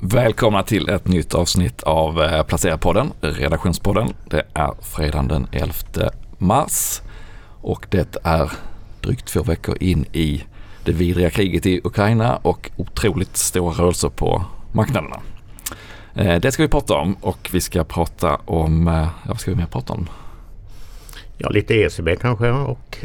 Välkomna 0.00 0.62
till 0.62 0.88
ett 0.88 1.08
nytt 1.08 1.34
avsnitt 1.34 1.82
av 1.82 2.22
eh, 2.22 2.44
Placera-podden, 2.44 3.12
redaktionspodden. 3.20 4.14
Det 4.30 4.42
är 4.54 4.70
fredagen 4.82 5.28
den 5.28 5.46
11 5.52 6.10
mars 6.38 7.02
och 7.60 7.86
det 7.90 8.16
är 8.22 8.52
drygt 9.00 9.26
två 9.26 9.42
veckor 9.42 9.76
in 9.80 10.06
i 10.12 10.44
det 10.84 10.92
vidriga 10.92 11.30
kriget 11.30 11.66
i 11.66 11.80
Ukraina 11.84 12.36
och 12.36 12.70
otroligt 12.76 13.36
stora 13.36 13.74
rörelser 13.74 14.08
på 14.08 14.44
marknaderna. 14.72 15.20
Eh, 16.14 16.40
det 16.40 16.52
ska 16.52 16.62
vi 16.62 16.68
prata 16.68 16.94
om 16.94 17.14
och 17.20 17.48
vi 17.52 17.60
ska 17.60 17.84
prata 17.84 18.36
om, 18.44 18.88
eh, 18.88 18.94
ja, 18.94 19.08
vad 19.24 19.40
ska 19.40 19.50
vi 19.50 19.56
mer 19.56 19.66
prata 19.66 19.92
om? 19.92 20.08
Ja, 21.38 21.48
lite 21.48 21.74
ECB 21.74 22.16
kanske 22.16 22.50
och 22.50 22.98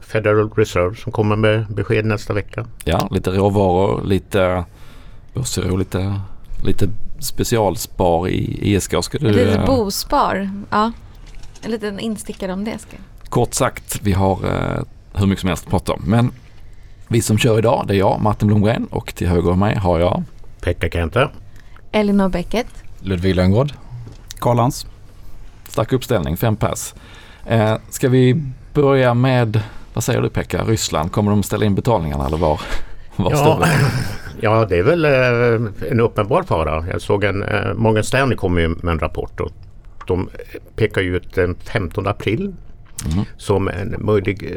Federal 0.00 0.50
Reserve 0.50 0.96
som 0.96 1.12
kommer 1.12 1.36
med 1.36 1.66
besked 1.68 2.04
nästa 2.04 2.32
vecka. 2.32 2.66
Ja, 2.84 3.08
lite 3.10 3.30
råvaror, 3.30 4.02
lite 4.04 4.64
börsoro, 5.34 5.76
lite, 5.76 6.20
lite 6.64 6.88
specialspar 7.18 8.28
i 8.28 8.58
ISK. 8.74 8.94
Ska 9.02 9.18
du, 9.18 9.26
Lite 9.32 9.54
eh, 9.58 9.66
bospar. 9.66 10.50
Ja. 10.70 10.92
En 11.62 11.70
liten 11.70 11.98
instickare 12.00 12.52
om 12.52 12.64
det. 12.64 12.78
Ska. 12.78 12.96
Kort 13.28 13.54
sagt, 13.54 14.00
vi 14.02 14.12
har 14.12 14.32
eh, 14.32 14.82
hur 15.14 15.26
mycket 15.26 15.40
som 15.40 15.48
helst 15.48 15.64
att 15.64 15.70
prata 15.70 15.92
om. 15.92 16.02
Men 16.06 16.32
vi 17.08 17.22
som 17.22 17.38
kör 17.38 17.58
idag, 17.58 17.84
det 17.88 17.94
är 17.94 17.98
jag, 17.98 18.20
Martin 18.20 18.48
Blomgren 18.48 18.86
och 18.90 19.14
till 19.14 19.28
höger 19.28 19.50
om 19.50 19.58
mig 19.58 19.76
har 19.76 19.98
jag 19.98 20.22
Pekka 20.60 20.88
Kente. 20.88 21.28
Elinor 21.92 22.28
Becket. 22.28 22.66
Ludvig 23.00 23.34
Lönngård. 23.34 23.72
Karl 24.38 24.56
Lantz. 24.56 24.86
stark 25.68 25.92
uppställning, 25.92 26.36
fem 26.36 26.56
pass. 26.56 26.94
Eh, 27.46 27.76
ska 27.90 28.08
vi 28.08 28.42
börja 28.74 29.14
med, 29.14 29.60
vad 29.94 30.04
säger 30.04 30.22
du 30.22 30.30
Pekka, 30.30 30.64
Ryssland? 30.64 31.12
Kommer 31.12 31.30
de 31.30 31.42
ställa 31.42 31.64
in 31.64 31.74
betalningarna 31.74 32.26
eller 32.26 32.36
var, 32.36 32.60
var 33.16 33.30
står 33.34 33.46
Ja, 33.46 33.64
vi? 33.64 33.68
ja, 34.44 34.66
det 34.68 34.78
är 34.78 34.82
väl 34.82 35.04
eh, 35.04 35.90
en 35.90 36.00
uppenbar 36.00 36.42
fara. 36.42 36.84
Jag 36.92 37.00
såg 37.00 37.24
en, 37.24 37.42
eh, 37.42 37.74
Morgan 37.74 38.04
Stanley 38.04 38.36
kom 38.36 38.58
ju 38.58 38.68
med 38.68 38.92
en 38.92 38.98
rapport 38.98 39.40
och 39.40 39.52
de 40.06 40.28
pekar 40.76 41.02
ju 41.02 41.16
ut 41.16 41.34
den 41.34 41.54
15 41.54 42.06
april 42.06 42.54
Mm. 43.12 43.24
som 43.36 43.68
en 43.68 43.94
möjlig 43.98 44.52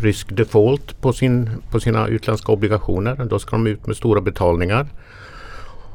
rysk 0.00 0.36
default 0.36 1.00
på, 1.00 1.12
sin, 1.12 1.50
på 1.70 1.80
sina 1.80 2.06
utländska 2.08 2.52
obligationer. 2.52 3.26
Då 3.30 3.38
ska 3.38 3.50
de 3.50 3.66
ut 3.66 3.86
med 3.86 3.96
stora 3.96 4.20
betalningar. 4.20 4.86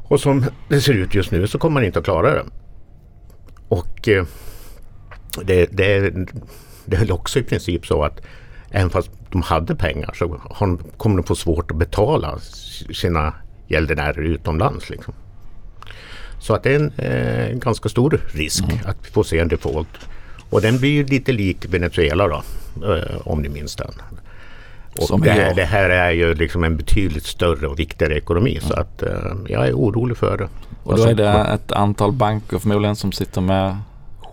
Och 0.08 0.20
som 0.20 0.46
det 0.70 0.82
ser 0.82 0.94
ut 0.94 1.16
just 1.16 1.32
nu 1.32 1.48
så 1.48 1.58
kommer 1.58 1.74
man 1.74 1.84
inte 1.84 2.00
att 2.00 2.06
klara 2.06 2.34
det. 2.34 2.44
Och 3.68 4.08
eh, 4.08 4.26
det, 5.44 5.66
det, 5.72 6.00
det 6.86 6.96
är 6.96 7.00
väl 7.00 7.12
också 7.12 7.40
i 7.40 7.44
princip 7.44 7.86
så 7.86 8.04
att 8.04 8.22
även 8.70 8.90
fast 8.90 9.12
de 9.32 9.42
hade 9.42 9.76
pengar 9.76 10.14
så 10.16 10.40
kommer 10.98 11.18
de 11.18 11.24
få 11.24 11.36
svårt 11.36 11.72
att 11.72 11.78
betala 11.78 12.40
sina 12.94 13.34
gäldenärer 13.68 14.22
utomlands. 14.22 14.90
Liksom. 14.90 15.14
Så 16.40 16.54
att 16.54 16.64
det 16.64 16.76
är 16.76 16.80
en 16.80 16.92
eh, 16.98 17.58
ganska 17.58 17.90
stor 17.90 18.22
risk 18.34 18.64
att 18.86 18.98
vi 19.04 19.12
får 19.12 19.24
se 19.24 19.40
en 19.40 19.48
default. 19.48 19.88
Och 20.50 20.62
den 20.62 20.78
blir 20.78 20.90
ju 20.90 21.06
lite 21.06 21.32
lik 21.32 21.66
Venezuela 21.70 22.28
då, 22.28 22.44
eh, 22.94 23.28
om 23.28 23.42
ni 23.42 23.50
minns 23.50 23.76
den. 23.76 23.92
Och 25.10 25.22
det, 25.22 25.54
det 25.56 25.66
här 25.66 25.90
är 25.90 26.12
ju 26.12 26.34
liksom 26.34 26.64
en 26.64 26.78
betydligt 26.78 27.26
större 27.26 27.68
och 27.68 27.80
viktigare 27.80 28.18
ekonomi 28.18 28.60
så 28.62 28.74
att 28.74 29.04
eh, 29.04 29.34
jag 29.48 29.68
är 29.68 29.74
orolig 29.74 30.18
för 30.18 30.38
det. 30.38 30.50
Och 30.84 30.98
då 30.98 31.04
är 31.04 31.16
det 31.16 31.30
ett 31.30 31.72
antal 31.72 32.12
banker 32.12 32.60
förmodligen 32.60 32.96
som 32.96 33.12
sitter 33.12 33.42
med 33.42 33.78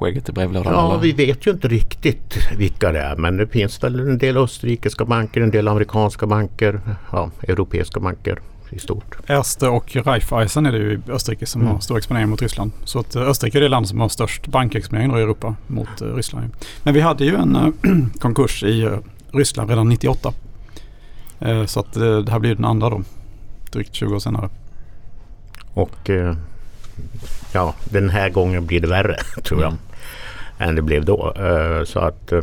skägget 0.03 0.29
i 0.29 0.33
brevlådan? 0.33 0.73
Ja, 0.73 0.91
eller? 0.93 1.03
vi 1.03 1.13
vet 1.13 1.47
ju 1.47 1.51
inte 1.51 1.69
riktigt 1.69 2.39
vilka 2.57 2.93
det 2.93 3.01
är 3.01 3.17
men 3.17 3.37
det 3.37 3.47
finns 3.47 3.85
väl 3.85 4.01
en 4.01 4.19
del 4.19 4.37
österrikiska 4.37 5.05
banker, 5.05 5.41
en 5.41 5.51
del 5.51 5.69
amerikanska 5.69 6.27
banker, 6.27 6.81
ja, 7.13 7.31
europeiska 7.43 8.01
banker 8.01 8.39
i 8.71 8.79
stort. 8.79 9.17
Erste 9.27 9.69
och 9.69 9.97
Raiffeisen 9.97 10.67
är 10.67 10.73
det 10.73 10.79
ju 10.79 10.93
i 10.93 11.11
Österrike 11.13 11.47
som 11.47 11.61
Mm. 11.61 11.73
har 11.73 11.81
stor 11.81 11.99
exponering 11.99 12.29
mot 12.29 12.43
Ryssland. 12.43 12.71
Så 12.85 12.99
att 12.99 13.15
eh, 13.15 13.23
Österrike 13.23 13.59
är 13.59 13.63
det 13.63 13.69
land 13.69 13.89
som 13.89 14.01
har 14.01 14.09
störst 14.09 14.47
bankexponering 14.47 15.17
i 15.17 15.21
Europa 15.21 15.55
mot 15.67 16.01
eh, 16.01 16.07
Ryssland. 16.15 16.51
Men 16.83 16.95
vi 16.95 17.01
hade 17.01 17.25
ju 17.25 17.35
en 17.37 17.57
eh, 17.57 17.69
konkurs 18.21 18.63
i 18.63 18.91
Ryssland 19.33 19.71
redan 19.71 19.89
98. 19.89 20.33
Eh, 21.41 21.65
Så 21.67 21.81
att 21.81 21.93
det 21.93 22.31
här 22.31 22.39
blir 22.39 22.55
den 22.55 22.65
andra 22.65 22.91
då. 22.91 23.03
Drygt 23.73 23.95
20 23.95 24.15
år 24.15 24.19
senare. 24.19 24.49
Och 25.75 26.11
ja, 27.53 27.75
den 27.85 28.11
här 28.11 28.29
gången 28.31 28.67
blir 28.67 28.81
det 28.81 28.89
värre 28.89 29.17
tror 29.45 29.61
jag 29.63 29.69
Mm 29.73 29.81
än 30.63 30.75
det 30.75 30.83
blev 30.83 31.05
då. 31.05 31.33
Eh, 31.37 31.85
så 31.85 31.99
att 31.99 32.33
eh, 32.33 32.43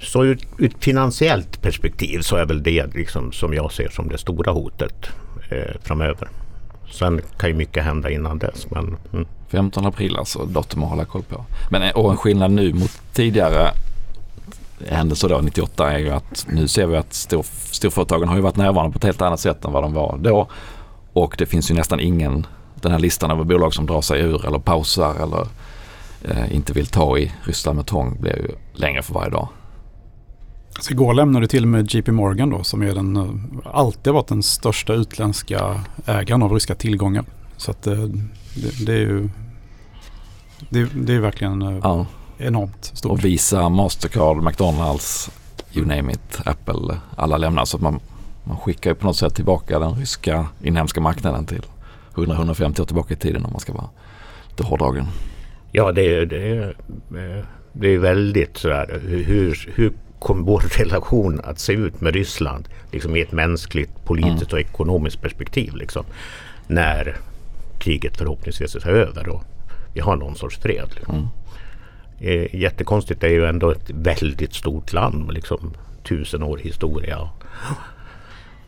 så 0.00 0.24
ur, 0.24 0.38
ett 0.58 0.84
finansiellt 0.84 1.62
perspektiv 1.62 2.20
så 2.20 2.36
är 2.36 2.44
väl 2.46 2.62
det 2.62 2.94
liksom 2.94 3.32
som 3.32 3.54
jag 3.54 3.72
ser 3.72 3.88
som 3.88 4.08
det 4.08 4.18
stora 4.18 4.52
hotet 4.52 5.08
eh, 5.50 5.80
framöver. 5.82 6.28
Sen 6.92 7.20
kan 7.38 7.48
ju 7.48 7.54
mycket 7.56 7.84
hända 7.84 8.10
innan 8.10 8.38
dess. 8.38 8.70
Men, 8.70 8.96
mm. 9.12 9.26
15 9.48 9.86
april 9.86 10.16
alltså, 10.16 10.44
datum 10.44 10.82
att 10.82 10.90
hålla 10.90 11.04
koll 11.04 11.22
på. 11.22 11.44
Men 11.70 11.92
och 11.94 12.10
en 12.10 12.16
skillnad 12.16 12.50
nu 12.50 12.72
mot 12.72 13.00
tidigare 13.12 13.70
händelser 14.88 15.28
då, 15.28 15.40
98, 15.40 15.92
är 15.92 15.98
ju 15.98 16.10
att 16.10 16.46
nu 16.48 16.68
ser 16.68 16.86
vi 16.86 16.96
att 16.96 17.14
stor, 17.14 17.46
storföretagen 17.70 18.28
har 18.28 18.36
ju 18.36 18.42
varit 18.42 18.56
närvarande 18.56 18.92
på 18.92 18.96
ett 18.96 19.04
helt 19.04 19.22
annat 19.22 19.40
sätt 19.40 19.64
än 19.64 19.72
vad 19.72 19.82
de 19.82 19.92
var 19.92 20.18
då. 20.22 20.48
Och 21.12 21.34
det 21.38 21.46
finns 21.46 21.70
ju 21.70 21.74
nästan 21.74 22.00
ingen, 22.00 22.46
den 22.74 22.92
här 22.92 22.98
listan 22.98 23.30
över 23.30 23.44
bolag 23.44 23.74
som 23.74 23.86
drar 23.86 24.00
sig 24.00 24.20
ur 24.20 24.46
eller 24.46 24.58
pausar 24.58 25.14
eller 25.22 25.46
inte 26.50 26.72
vill 26.72 26.86
ta 26.86 27.18
i 27.18 27.32
Ryssland 27.44 27.76
med 27.76 27.86
tång 27.86 28.16
blir 28.20 28.36
ju 28.36 28.48
längre 28.72 29.02
för 29.02 29.14
varje 29.14 29.30
dag. 29.30 29.48
Så 30.80 30.92
igår 30.92 31.14
lämnade 31.14 31.48
till 31.48 31.66
med 31.66 31.94
JP 31.94 32.12
Morgan 32.12 32.50
då 32.50 32.64
som 32.64 32.82
är 32.82 32.94
den, 32.94 33.16
eh, 33.16 33.70
alltid 33.74 34.12
varit 34.12 34.26
den 34.26 34.42
största 34.42 34.92
utländska 34.92 35.80
ägaren 36.06 36.42
av 36.42 36.52
ryska 36.52 36.74
tillgångar. 36.74 37.24
Så 37.56 37.70
att 37.70 37.86
eh, 37.86 37.94
det, 38.54 38.86
det 38.86 38.92
är 38.92 38.98
ju 39.00 39.30
det, 40.70 40.88
det 40.94 41.14
är 41.14 41.20
verkligen 41.20 41.62
eh, 41.62 41.78
Ja. 41.82 42.06
enormt 42.38 42.84
stort. 42.84 43.12
Och 43.12 43.24
Visa, 43.24 43.68
Mastercard, 43.68 44.42
McDonalds, 44.42 45.30
you 45.72 45.86
name 45.86 46.12
it, 46.12 46.40
Apple, 46.44 46.98
alla 47.16 47.36
lämnar. 47.36 47.64
Så 47.64 47.76
att 47.76 47.82
man, 47.82 48.00
man 48.44 48.56
skickar 48.56 48.90
ju 48.90 48.94
på 48.94 49.06
något 49.06 49.16
sätt 49.16 49.34
tillbaka 49.34 49.78
den 49.78 49.94
ryska 49.94 50.46
inhemska 50.62 51.00
marknaden 51.00 51.46
till 51.46 51.62
100-150 52.14 52.80
år 52.80 52.84
tillbaka 52.84 53.14
i 53.14 53.16
tiden 53.16 53.44
om 53.44 53.52
man 53.52 53.60
ska 53.60 53.72
vara 53.72 53.88
lite 54.48 54.62
hårdragen. 54.64 55.06
Ja, 55.76 55.92
det, 55.92 56.02
är- 56.16 56.26
det, 56.26 56.48
är, 56.48 56.74
eh, 57.16 57.44
det 57.72 57.88
är 57.88 57.98
väldigt 57.98 58.56
sådär. 58.56 59.00
Hur, 59.06 59.24
hur, 59.24 59.70
hur 59.74 59.92
kommer 60.18 60.42
vår 60.46 60.60
relation 60.78 61.40
att 61.44 61.58
se 61.58 61.72
ut 61.72 62.00
med 62.00 62.14
Ryssland 62.14 62.68
liksom 62.92 63.16
i 63.16 63.20
ett 63.20 63.32
mänskligt, 63.32 64.04
politiskt 64.04 64.52
och 64.52 64.60
ekonomiskt 64.60 65.22
perspektiv? 65.22 65.76
Liksom, 65.76 66.04
när 66.66 67.16
kriget 67.78 68.16
förhoppningsvis 68.16 68.74
är 68.76 68.88
över 68.88 69.28
och 69.28 69.44
vi 69.94 70.00
har 70.00 70.16
någon 70.16 70.34
sorts 70.36 70.58
fred. 70.58 70.88
Liksom. 70.94 71.14
Mm. 71.14 71.28
Eh, 72.44 72.54
Jättekonstigt 72.60 73.20
det 73.20 73.26
är 73.26 73.30
ju 73.30 73.44
ändå 73.44 73.70
ett 73.70 73.90
väldigt 73.90 74.54
stort 74.54 74.92
land 74.92 75.24
med 75.26 75.34
liksom 75.34 75.74
tusen 76.02 76.42
år 76.42 76.58
historia. 76.58 77.28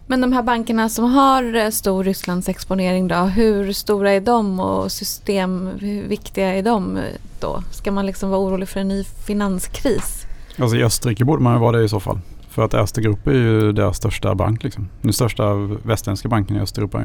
Men 0.07 0.21
de 0.21 0.33
här 0.33 0.43
bankerna 0.43 0.89
som 0.89 1.05
har 1.05 1.55
eh, 1.55 1.71
stor 1.71 2.05
Rysslandsexponering 2.05 3.09
då, 3.09 3.15
hur 3.17 3.73
stora 3.73 4.11
är 4.11 4.21
de 4.21 4.61
och 4.61 4.93
system, 4.93 5.71
hur 5.81 6.09
viktiga 6.09 6.55
är 6.55 6.63
de 6.63 6.99
då? 7.41 7.63
Ska 7.71 7.93
man 7.93 8.07
liksom 8.07 8.31
vara 8.31 8.41
orolig 8.41 8.69
för 8.69 8.81
en 8.81 8.89
ny 8.89 9.05
finanskris? 9.05 10.27
Alltså 10.59 10.77
i 10.77 10.85
Österrike 10.85 11.25
borde 11.25 11.43
man 11.43 11.55
ju 11.55 11.61
vara 11.61 11.77
det 11.77 11.85
i 11.85 11.89
så 11.89 12.01
fall. 12.01 12.21
För 12.51 12.65
att 12.65 12.75
Erste 12.75 13.01
Group 13.01 13.27
är 13.27 13.33
ju 13.33 13.73
deras 13.73 13.97
största 13.97 14.35
bank 14.35 14.65
liksom. 14.65 14.89
Den 15.03 15.13
största 15.13 15.55
västländska 15.83 16.29
banken 16.29 16.57
i 16.57 16.61
Östeuropa. 16.61 17.03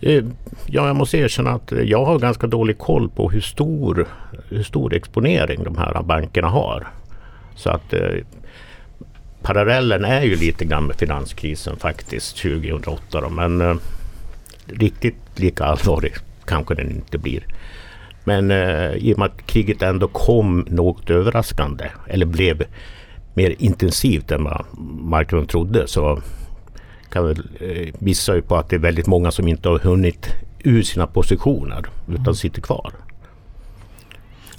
Eh, 0.00 0.24
Ja, 0.66 0.86
jag 0.86 0.96
måste 0.96 1.18
erkänna 1.18 1.50
att 1.50 1.72
eh, 1.72 1.78
jag 1.78 2.04
har 2.04 2.18
ganska 2.18 2.46
dålig 2.46 2.78
koll 2.78 3.08
på 3.08 3.30
hur 3.30 3.40
stor, 3.40 4.08
hur 4.48 4.62
stor 4.62 4.94
exponering 4.94 5.64
de 5.64 5.76
här 5.76 6.02
bankerna 6.02 6.48
har. 6.48 6.88
Så 7.54 7.70
att 7.70 7.92
eh, 7.92 8.00
parallellen 9.44 10.04
är 10.04 10.22
ju 10.22 10.36
lite 10.36 10.64
grann 10.64 10.86
med 10.86 10.96
finanskrisen 10.96 11.76
faktiskt 11.76 12.36
2008 12.36 13.20
då, 13.20 13.28
men 13.28 13.60
eh, 13.60 13.74
riktigt 14.66 15.16
lika 15.36 15.64
allvarlig 15.64 16.12
kanske 16.46 16.74
den 16.74 16.90
inte 16.90 17.18
blir. 17.18 17.46
Men 18.24 18.50
eh, 18.50 18.90
i 18.92 19.14
och 19.14 19.18
med 19.18 19.26
att 19.26 19.46
kriget 19.46 19.82
ändå 19.82 20.08
kom 20.08 20.66
något 20.68 21.10
överraskande 21.10 21.84
eller 22.08 22.26
blev 22.26 22.62
mer 23.34 23.54
intensivt 23.58 24.30
än 24.30 24.44
vad 24.44 24.64
marknaden 25.00 25.46
trodde 25.46 25.86
så 25.88 26.20
kan 27.10 27.26
väl 27.26 27.48
eh, 27.60 27.92
ju 28.34 28.42
på 28.42 28.56
att 28.56 28.68
det 28.68 28.76
är 28.76 28.80
väldigt 28.80 29.06
många 29.06 29.30
som 29.30 29.48
inte 29.48 29.68
har 29.68 29.78
hunnit 29.78 30.28
ur 30.58 30.82
sina 30.82 31.06
positioner 31.06 31.86
utan 32.08 32.34
sitter 32.34 32.60
kvar. 32.62 32.92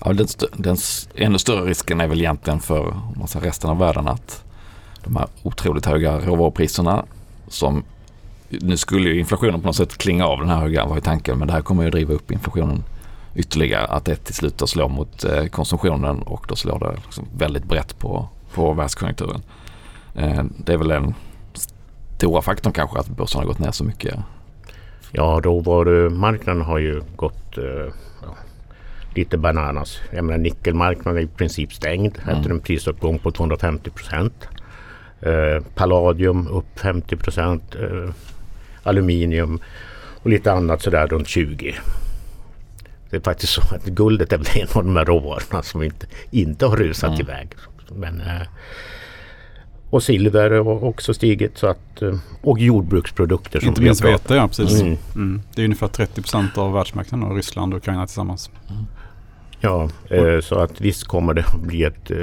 Ja, 0.05 0.13
den, 0.13 0.25
st- 0.25 0.47
den 0.57 0.77
ännu 1.15 1.37
större 1.37 1.69
risken 1.69 2.01
är 2.01 2.07
väl 2.07 2.19
egentligen 2.19 2.59
för 2.59 2.79
om 2.87 3.15
man 3.17 3.27
säger, 3.27 3.45
resten 3.45 3.69
av 3.69 3.79
världen 3.79 4.07
att 4.07 4.44
de 5.05 5.15
här 5.15 5.27
otroligt 5.43 5.85
höga 5.85 6.19
råvarupriserna 6.19 7.05
som 7.47 7.83
nu 8.49 8.77
skulle 8.77 9.09
ju 9.09 9.19
inflationen 9.19 9.61
på 9.61 9.67
något 9.67 9.75
sätt 9.75 9.97
klinga 9.97 10.25
av 10.25 10.39
den 10.39 10.49
här 10.49 10.59
höga 10.59 10.85
var 10.85 10.95
ju 10.95 11.01
tanken 11.01 11.39
men 11.39 11.47
det 11.47 11.53
här 11.53 11.61
kommer 11.61 11.83
ju 11.83 11.89
driva 11.89 12.13
upp 12.13 12.31
inflationen 12.31 12.83
ytterligare. 13.35 13.85
Att 13.85 14.05
det 14.05 14.15
till 14.15 14.33
slut 14.33 14.61
slår 14.65 14.89
mot 14.89 15.23
eh, 15.23 15.45
konsumtionen 15.45 16.21
och 16.21 16.45
då 16.47 16.55
slår 16.55 16.79
det 16.79 16.95
liksom 17.05 17.27
väldigt 17.37 17.63
brett 17.63 17.99
på, 17.99 18.29
på 18.53 18.73
världskonjunkturen. 18.73 19.41
Eh, 20.15 20.43
det 20.57 20.73
är 20.73 20.77
väl 20.77 20.87
den 20.87 21.13
stora 22.17 22.41
faktorn 22.41 22.73
kanske 22.73 22.99
att 22.99 23.07
börsen 23.07 23.39
har 23.39 23.47
gått 23.47 23.59
ner 23.59 23.71
så 23.71 23.83
mycket 23.83 24.15
Ja, 25.11 25.41
råvarumarknaden 25.43 26.61
har 26.61 26.77
ju 26.77 27.01
gått 27.15 27.57
eh, 27.57 27.93
ja, 28.21 28.35
lite 29.15 29.37
bananas. 29.37 29.99
Jag 30.11 30.25
menar 30.25 30.37
nickelmarknaden 30.37 31.17
är 31.17 31.25
i 31.25 31.27
princip 31.27 31.73
stängd 31.73 32.17
mm. 32.23 32.37
efter 32.37 32.51
en 32.51 32.59
prisuppgång 32.59 33.19
på 33.19 33.31
250 33.31 33.89
procent. 33.89 34.47
Eh, 35.25 35.63
palladium 35.75 36.47
upp 36.47 36.79
50 36.79 37.15
procent. 37.15 37.75
Eh, 37.75 38.09
aluminium 38.83 39.59
och 40.23 40.29
lite 40.29 40.51
annat 40.51 40.81
sådär 40.81 41.07
runt 41.07 41.27
20. 41.27 41.75
Det 43.09 43.15
är 43.15 43.21
faktiskt 43.21 43.53
så 43.53 43.61
att 43.61 43.85
guldet 43.85 44.33
är 44.33 44.37
väl 44.37 44.47
en 44.55 44.67
av 44.73 44.83
de 44.83 44.95
här 44.95 45.05
råvarorna 45.05 45.63
som 45.63 45.83
inte, 45.83 46.07
inte 46.31 46.65
har 46.65 46.77
rusat 46.77 47.09
mm. 47.09 47.21
iväg. 47.21 47.49
Men, 47.95 48.21
eh, 48.21 48.47
och 49.89 50.03
silver 50.03 50.51
har 50.51 50.83
också 50.83 51.13
stigit. 51.13 51.57
Så 51.57 51.67
att, 51.67 52.01
eh, 52.01 52.15
och 52.41 52.59
jordbruksprodukter. 52.59 53.65
Inte 53.65 53.81
minst 53.81 54.03
vete, 54.03 54.35
ja 54.35 54.47
precis. 54.47 54.81
Mm. 54.81 54.97
Mm. 55.15 55.41
Det 55.55 55.61
är 55.61 55.65
ungefär 55.65 55.87
30 55.87 56.21
procent 56.21 56.57
av 56.57 56.73
världsmarknaden 56.73 57.29
och 57.29 57.35
Ryssland 57.35 57.73
och 57.73 57.77
Ukraina 57.77 58.07
tillsammans. 58.07 58.49
Mm. 58.69 58.83
Ja, 59.59 59.89
eh, 60.09 60.39
så 60.41 60.55
att 60.59 60.81
visst 60.81 61.03
kommer 61.03 61.33
det 61.33 61.45
att 61.47 61.61
bli 61.61 61.83
ett 61.83 62.11
eh, 62.11 62.17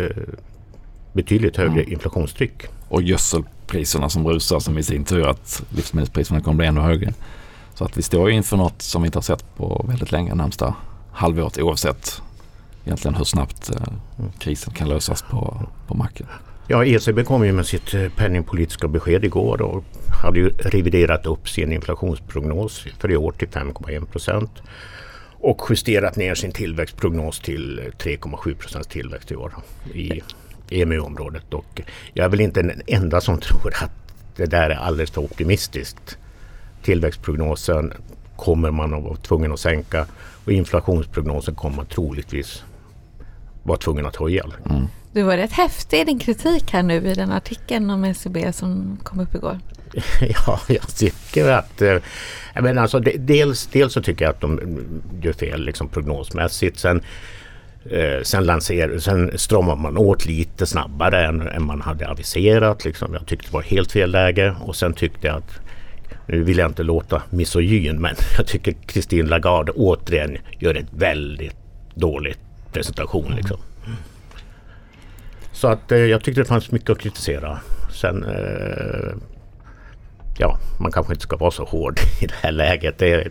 betydligt 1.13 1.57
högre 1.57 1.81
mm. 1.81 1.93
inflationstryck. 1.93 2.63
Och 2.93 3.03
gödselpriserna 3.03 4.09
som 4.09 4.29
rusar 4.29 4.61
som 4.61 4.79
i 4.79 4.83
sin 4.83 5.05
tur 5.05 5.29
att 5.29 5.63
livsmedelspriserna 5.71 6.41
kommer 6.41 6.57
bli 6.57 6.67
ännu 6.67 6.81
högre. 6.81 7.13
Så 7.75 7.85
att 7.85 7.97
vi 7.97 8.03
står 8.03 8.31
inför 8.31 8.57
något 8.57 8.83
som 8.83 9.03
vi 9.03 9.07
inte 9.07 9.19
har 9.19 9.23
sett 9.23 9.57
på 9.57 9.85
väldigt 9.89 10.13
länge 10.13 10.35
närmsta 10.35 10.75
halvåret 11.13 11.59
oavsett 11.59 12.23
egentligen 12.85 13.15
hur 13.15 13.25
snabbt 13.25 13.71
eh, 13.71 13.83
krisen 14.39 14.75
kan 14.75 14.89
lösas 14.89 15.23
på, 15.23 15.69
på 15.87 15.95
marken. 15.95 16.27
Ja, 16.69 16.85
ECB 16.85 17.25
kom 17.25 17.47
ju 17.47 17.53
med 17.53 17.67
sitt 17.67 17.95
eh, 17.95 18.09
penningpolitiska 18.17 18.89
besked 18.89 19.25
igår 19.25 19.63
och 19.63 19.85
hade 20.23 20.39
ju 20.39 20.49
reviderat 20.49 21.27
upp 21.27 21.49
sin 21.49 21.73
inflationsprognos 21.73 22.87
för 22.99 23.11
i 23.11 23.17
år 23.17 23.33
till 23.33 23.49
5,1 23.49 24.05
procent 24.05 24.63
och 25.41 25.67
justerat 25.71 26.17
ner 26.17 26.35
sin 26.35 26.53
tillväxtprognos 26.53 27.41
till 27.41 27.79
eh, 27.79 27.83
3,7 27.83 28.55
procents 28.55 28.89
tillväxt 28.89 29.31
i 29.31 29.37
år 29.37 29.55
i 29.95 30.23
EMU-området. 30.73 31.55
Och 31.55 31.83
jag 32.13 32.25
är 32.25 32.29
väl 32.29 32.41
inte 32.41 32.63
den 32.63 32.83
enda 32.87 33.21
som 33.21 33.41
tror 33.41 33.73
att 33.75 33.91
det 34.37 34.47
där 34.47 34.71
är 34.71 34.75
alldeles 34.75 35.11
för 35.11 35.21
optimistiskt. 35.21 36.19
Tillväxtprognosen 36.83 37.93
kommer 38.37 38.71
man 38.71 38.95
att 38.95 39.03
vara 39.03 39.17
tvungen 39.17 39.53
att 39.53 39.61
sänka 39.61 40.07
och 40.45 40.53
inflationsprognosen 40.53 41.55
kommer 41.55 41.77
man 41.77 41.87
troligtvis 41.87 42.65
vara 43.63 43.79
tvungen 43.79 44.07
att 44.07 44.17
höja. 44.17 44.45
Mm. 44.71 44.87
Du 45.13 45.23
var 45.23 45.37
rätt 45.37 45.53
häftig 45.53 46.01
i 46.01 46.05
din 46.05 46.19
kritik 46.19 46.73
här 46.73 46.83
nu 46.83 46.95
i 46.95 47.15
den 47.15 47.33
artikeln 47.33 47.91
om 47.91 48.05
SCB 48.05 48.53
som 48.53 48.99
kom 49.03 49.21
upp 49.21 49.35
igår. 49.35 49.59
ja, 50.21 50.61
jag 50.69 50.97
tycker 50.97 51.51
att... 51.51 51.83
Eh, 51.83 51.97
jag 52.55 52.65
menar 52.65 52.83
alltså, 52.83 53.01
dels, 53.01 53.67
dels 53.67 53.93
så 53.93 54.03
tycker 54.03 54.25
jag 54.25 54.31
att 54.31 54.41
de 54.41 54.79
gör 55.23 55.33
fel 55.33 55.65
liksom 55.65 55.89
prognosmässigt. 55.89 56.79
Sen, 56.79 57.03
eh, 57.91 58.23
sen, 58.23 58.45
lanser, 58.45 58.99
sen 58.99 59.39
stramar 59.39 59.77
man 59.77 59.99
åt 59.99 60.27
lite 60.27 60.67
snabbare 60.67 61.27
än, 61.27 61.41
än 61.41 61.67
man 61.67 61.81
hade 61.81 62.09
aviserat. 62.09 62.85
Liksom. 62.85 63.15
Jag 63.15 63.27
tyckte 63.27 63.49
det 63.49 63.55
var 63.55 63.63
helt 63.63 63.93
fel 63.93 64.11
läge 64.11 64.55
och 64.61 64.77
sen 64.77 64.95
tyckte 64.95 65.27
jag 65.27 65.37
att 65.37 65.61
nu 66.27 66.43
vill 66.43 66.59
jag 66.59 66.71
inte 66.71 66.83
låta 66.83 67.23
misogyn 67.31 68.01
men 68.01 68.15
jag 68.37 68.47
tycker 68.47 68.75
Christine 68.89 69.29
Lagarde 69.29 69.73
återigen 69.73 70.39
gör 70.59 70.75
ett 70.75 70.93
väldigt 70.93 71.57
dåligt 71.95 72.39
presentation. 72.73 73.33
Liksom. 73.37 73.59
Så 75.53 75.69
att 75.69 75.93
eh, 75.93 75.99
jag 75.99 76.25
tyckte 76.25 76.41
det 76.41 76.45
fanns 76.45 76.71
mycket 76.71 76.91
att 76.91 76.99
kritisera. 76.99 77.61
Sen 77.93 78.25
eh, 78.25 79.15
ja, 80.43 80.59
man 80.79 80.93
kanske 80.93 81.13
inte 81.13 81.23
ska 81.23 81.37
vara 81.37 81.51
så 81.51 81.65
hård 81.65 82.01
i 82.21 82.27
det 82.27 82.35
här 82.43 82.53
läget. 82.53 82.99
Det 82.99 83.13
är, 83.13 83.31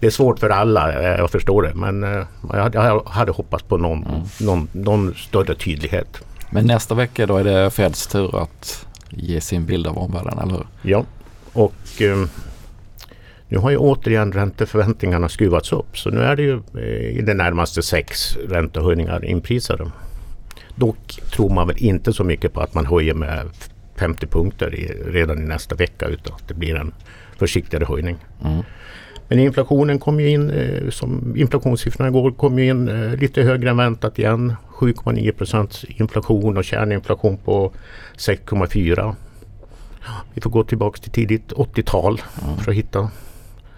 det 0.00 0.06
är 0.06 0.10
svårt 0.10 0.38
för 0.38 0.50
alla, 0.50 0.92
eh, 0.92 1.18
jag 1.18 1.30
förstår 1.30 1.62
det. 1.62 1.74
Men 1.74 2.04
eh, 2.04 2.26
jag, 2.52 2.74
jag 2.74 3.02
hade 3.06 3.32
hoppats 3.32 3.64
på 3.64 3.76
någon, 3.76 4.04
mm. 4.04 4.20
någon, 4.40 4.68
någon 4.72 5.14
större 5.14 5.54
tydlighet. 5.54 6.24
Men 6.50 6.66
nästa 6.66 6.94
vecka 6.94 7.26
då 7.26 7.36
är 7.36 7.44
det 7.44 7.70
Feds 7.70 8.06
tur 8.06 8.42
att 8.42 8.86
ge 9.10 9.40
sin 9.40 9.66
bild 9.66 9.86
av 9.86 9.98
omvärlden, 9.98 10.38
eller 10.38 10.52
hur? 10.52 10.66
Ja, 10.82 11.04
och 11.52 12.02
eh, 12.02 12.26
nu 13.48 13.58
har 13.58 13.70
ju 13.70 13.76
återigen 13.76 14.32
ränteförväntningarna 14.32 15.28
skruvats 15.28 15.72
upp. 15.72 15.98
Så 15.98 16.10
nu 16.10 16.20
är 16.20 16.36
det 16.36 16.42
ju 16.42 16.62
eh, 16.74 17.18
i 17.18 17.22
det 17.22 17.34
närmaste 17.34 17.82
sex 17.82 18.36
räntehöjningar 18.48 19.24
inprisade. 19.24 19.90
Dock 20.74 21.20
tror 21.30 21.50
man 21.50 21.66
väl 21.66 21.76
inte 21.78 22.12
så 22.12 22.24
mycket 22.24 22.52
på 22.52 22.60
att 22.60 22.74
man 22.74 22.86
höjer 22.86 23.14
med 23.14 23.48
50 23.96 24.26
punkter 24.26 24.74
i, 24.74 24.86
redan 25.06 25.38
i 25.38 25.46
nästa 25.46 25.74
vecka 25.74 26.06
utan 26.06 26.34
att 26.34 26.48
det 26.48 26.54
blir 26.54 26.74
en 26.74 26.92
försiktigare 27.38 27.84
höjning. 27.84 28.16
Mm. 28.44 28.62
Men 29.28 29.38
inflationen 29.38 29.98
kom 29.98 30.20
ju 30.20 30.28
in, 30.28 30.50
eh, 30.50 30.90
som 30.90 31.36
inflationssiffrorna 31.36 32.08
igår 32.08 32.32
kom 32.32 32.58
ju 32.58 32.66
in 32.66 32.88
eh, 32.88 33.16
lite 33.16 33.42
högre 33.42 33.70
än 33.70 33.76
väntat 33.76 34.18
igen. 34.18 34.56
7,9 34.68 35.32
procents 35.32 35.84
inflation 35.84 36.56
och 36.56 36.64
kärninflation 36.64 37.36
på 37.36 37.72
6,4. 38.16 39.14
Vi 40.34 40.40
får 40.40 40.50
gå 40.50 40.64
tillbaka 40.64 40.98
till 40.98 41.10
tidigt 41.10 41.52
80-tal 41.52 42.22
mm. 42.44 42.56
för 42.56 42.70
att 42.70 42.76
hitta. 42.76 43.10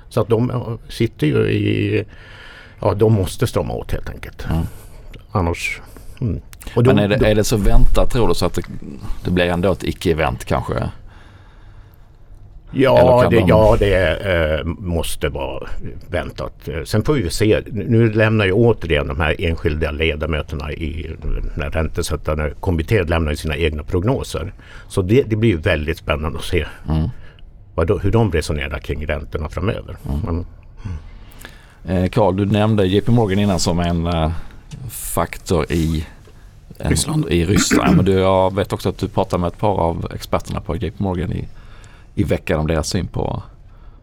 Så 0.09 0.21
att 0.21 0.29
de 0.29 0.51
eh, 0.51 0.75
sitter 0.89 1.27
ju 1.27 1.51
i, 1.51 2.05
ja 2.81 2.95
de 2.95 3.13
måste 3.13 3.47
strama 3.47 3.75
åt 3.75 3.93
helt 3.93 4.11
enkelt. 4.11 4.47
Mm. 4.51 4.63
Annars 5.31 5.81
mm. 6.21 6.41
Då, 6.75 6.83
Men 6.95 6.99
är 6.99 7.09
det, 7.09 7.31
är 7.31 7.35
det 7.35 7.45
så 7.45 7.57
väntat 7.57 8.11
tror 8.11 8.29
du 8.29 8.35
så 8.35 8.47
att 8.47 8.55
det, 8.55 8.63
det 9.25 9.31
blir 9.31 9.45
ändå 9.45 9.73
ett 9.73 9.85
icke-event 9.85 10.45
kanske? 10.45 10.75
Ja, 12.77 13.27
det, 13.31 13.37
de... 13.37 13.49
ja, 13.49 13.77
det 13.79 14.17
eh, 14.17 14.65
måste 14.65 15.29
vara 15.29 15.69
väntat. 16.11 16.69
Sen 16.85 17.05
får 17.05 17.15
vi 17.15 17.31
se. 17.31 17.63
Nu 17.73 18.13
lämnar 18.13 18.45
ju 18.45 18.53
återigen 18.53 19.09
de 19.09 19.21
här 19.21 19.37
enskilda 19.39 19.91
ledamöterna 19.91 20.73
i 20.73 21.17
när 21.57 21.71
räntesättande 21.71 22.53
kommittén 22.61 23.07
lämnar 23.07 23.35
sina 23.35 23.57
egna 23.57 23.83
prognoser. 23.83 24.53
Så 24.89 25.03
det, 25.03 25.23
det 25.23 25.37
blir 25.37 25.57
väldigt 25.57 25.99
spännande 25.99 26.39
att 26.39 26.45
se 26.45 26.67
mm. 26.89 27.09
vad, 27.75 28.03
hur 28.03 28.11
de 28.11 28.33
resonerar 28.33 28.79
kring 28.79 29.07
räntorna 29.07 29.49
framöver. 29.49 29.97
Mm. 30.09 30.45
Mm. 31.85 32.05
Eh, 32.15 32.33
du 32.33 32.47
nämnde 32.47 32.87
JP 32.87 33.13
Morgan 33.13 33.39
innan 33.39 33.59
som 33.59 33.81
en 33.81 34.07
uh, 34.07 34.31
faktor 34.89 35.73
i 35.73 36.07
Ryssland. 36.91 37.29
I 37.29 37.45
Ryssland. 37.45 37.97
Men 37.97 38.05
du, 38.05 38.13
jag 38.13 38.55
vet 38.55 38.73
också 38.73 38.89
att 38.89 38.99
du 38.99 39.09
pratar 39.09 39.39
med 39.39 39.49
ett 39.49 39.59
par 39.59 39.81
av 39.81 40.11
experterna 40.15 40.61
på 40.61 40.77
JP 40.77 40.93
Morgan 40.97 41.33
i, 41.33 41.49
i 42.15 42.25
veckan 42.25 42.61
om 42.61 42.67
deras 42.67 42.89
syn 42.89 43.07
på 43.07 43.43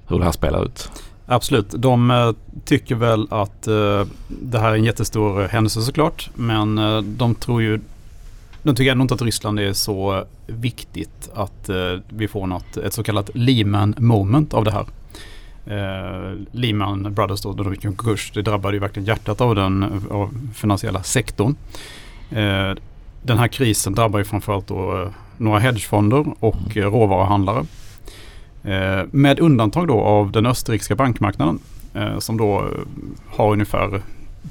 hur 0.08 0.20
det 0.20 0.26
här 0.26 0.32
spelar 0.32 0.66
ut. 0.66 0.90
Absolut, 1.26 1.70
de 1.70 2.12
uh, 2.12 2.34
tycker 2.66 2.96
väl 2.96 3.28
att 3.30 3.68
uh, 3.68 4.06
det 4.28 4.60
här 4.60 4.72
är 4.72 4.76
en 4.76 4.84
jättestor 4.84 5.48
händelse 5.48 5.82
såklart. 5.82 6.30
Men 6.36 6.78
uh, 6.78 7.02
de 7.02 7.36
tror 7.36 7.62
ju 7.62 7.80
de 8.64 8.76
tycker 8.76 8.92
ändå 8.92 9.02
inte 9.02 9.14
att 9.14 9.22
Ryssland 9.22 9.60
är 9.60 9.74
så 9.74 10.26
viktigt 10.48 11.30
att 11.34 11.70
vi 12.10 12.28
får 12.28 12.48
något, 12.48 12.78
ett 12.78 12.94
så 12.94 13.04
kallat 13.04 13.30
Lehman 13.34 13.96
moment 13.98 14.54
av 14.54 14.64
det 14.64 14.72
här. 14.72 14.86
Eh, 15.66 16.38
Lehman 16.52 17.14
Brothers 17.14 17.42
då, 17.42 17.54
då 17.54 17.64
de 17.64 17.74
gick 17.74 17.82
konkurs, 17.82 18.32
det 18.34 18.42
drabbade 18.42 18.76
ju 18.76 18.80
verkligen 18.80 19.06
hjärtat 19.06 19.42
av 19.42 19.56
den 19.56 20.04
av 20.12 20.30
finansiella 20.54 21.04
sektorn. 21.04 21.56
Eh, 22.32 22.76
den 23.22 23.38
här 23.38 23.48
krisen 23.48 23.94
drabbar 23.94 24.20
ju 24.20 24.26
framförallt 24.26 24.68
då 24.68 25.02
eh, 25.02 25.10
några 25.38 25.60
hedgefonder 25.60 26.26
och 26.40 26.78
mm. 26.78 26.92
råvaruhandlare. 26.92 27.66
Eh, 28.64 29.06
med 29.12 29.40
undantag 29.40 29.88
då 29.88 30.02
av 30.02 30.32
den 30.32 30.46
österrikiska 30.46 30.96
bankmarknaden 30.96 31.60
som 32.20 32.38
då 32.38 32.68
har 33.28 33.52
ungefär 33.52 34.02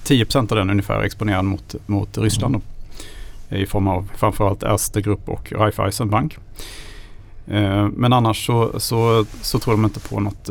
10% 0.05 0.53
av 0.53 0.59
den 0.59 0.71
ungefär 0.71 1.03
exponerad 1.03 1.45
mot, 1.45 1.75
mot 1.87 2.19
Ryssland. 2.19 2.55
Då, 2.55 2.61
I 3.57 3.67
form 3.67 3.89
av 3.89 4.11
framförallt 4.17 4.63
Erste 4.63 5.01
Grupp 5.03 5.29
och 5.29 5.53
Raiffeisen 5.53 6.11
Bank. 6.11 6.39
Men 7.93 8.13
annars 8.13 8.47
så, 8.47 8.81
så, 8.81 9.25
så, 9.43 9.59
tror 9.59 9.75
de 9.75 9.85
inte 9.85 10.01
på 10.01 10.21
något, 10.21 10.51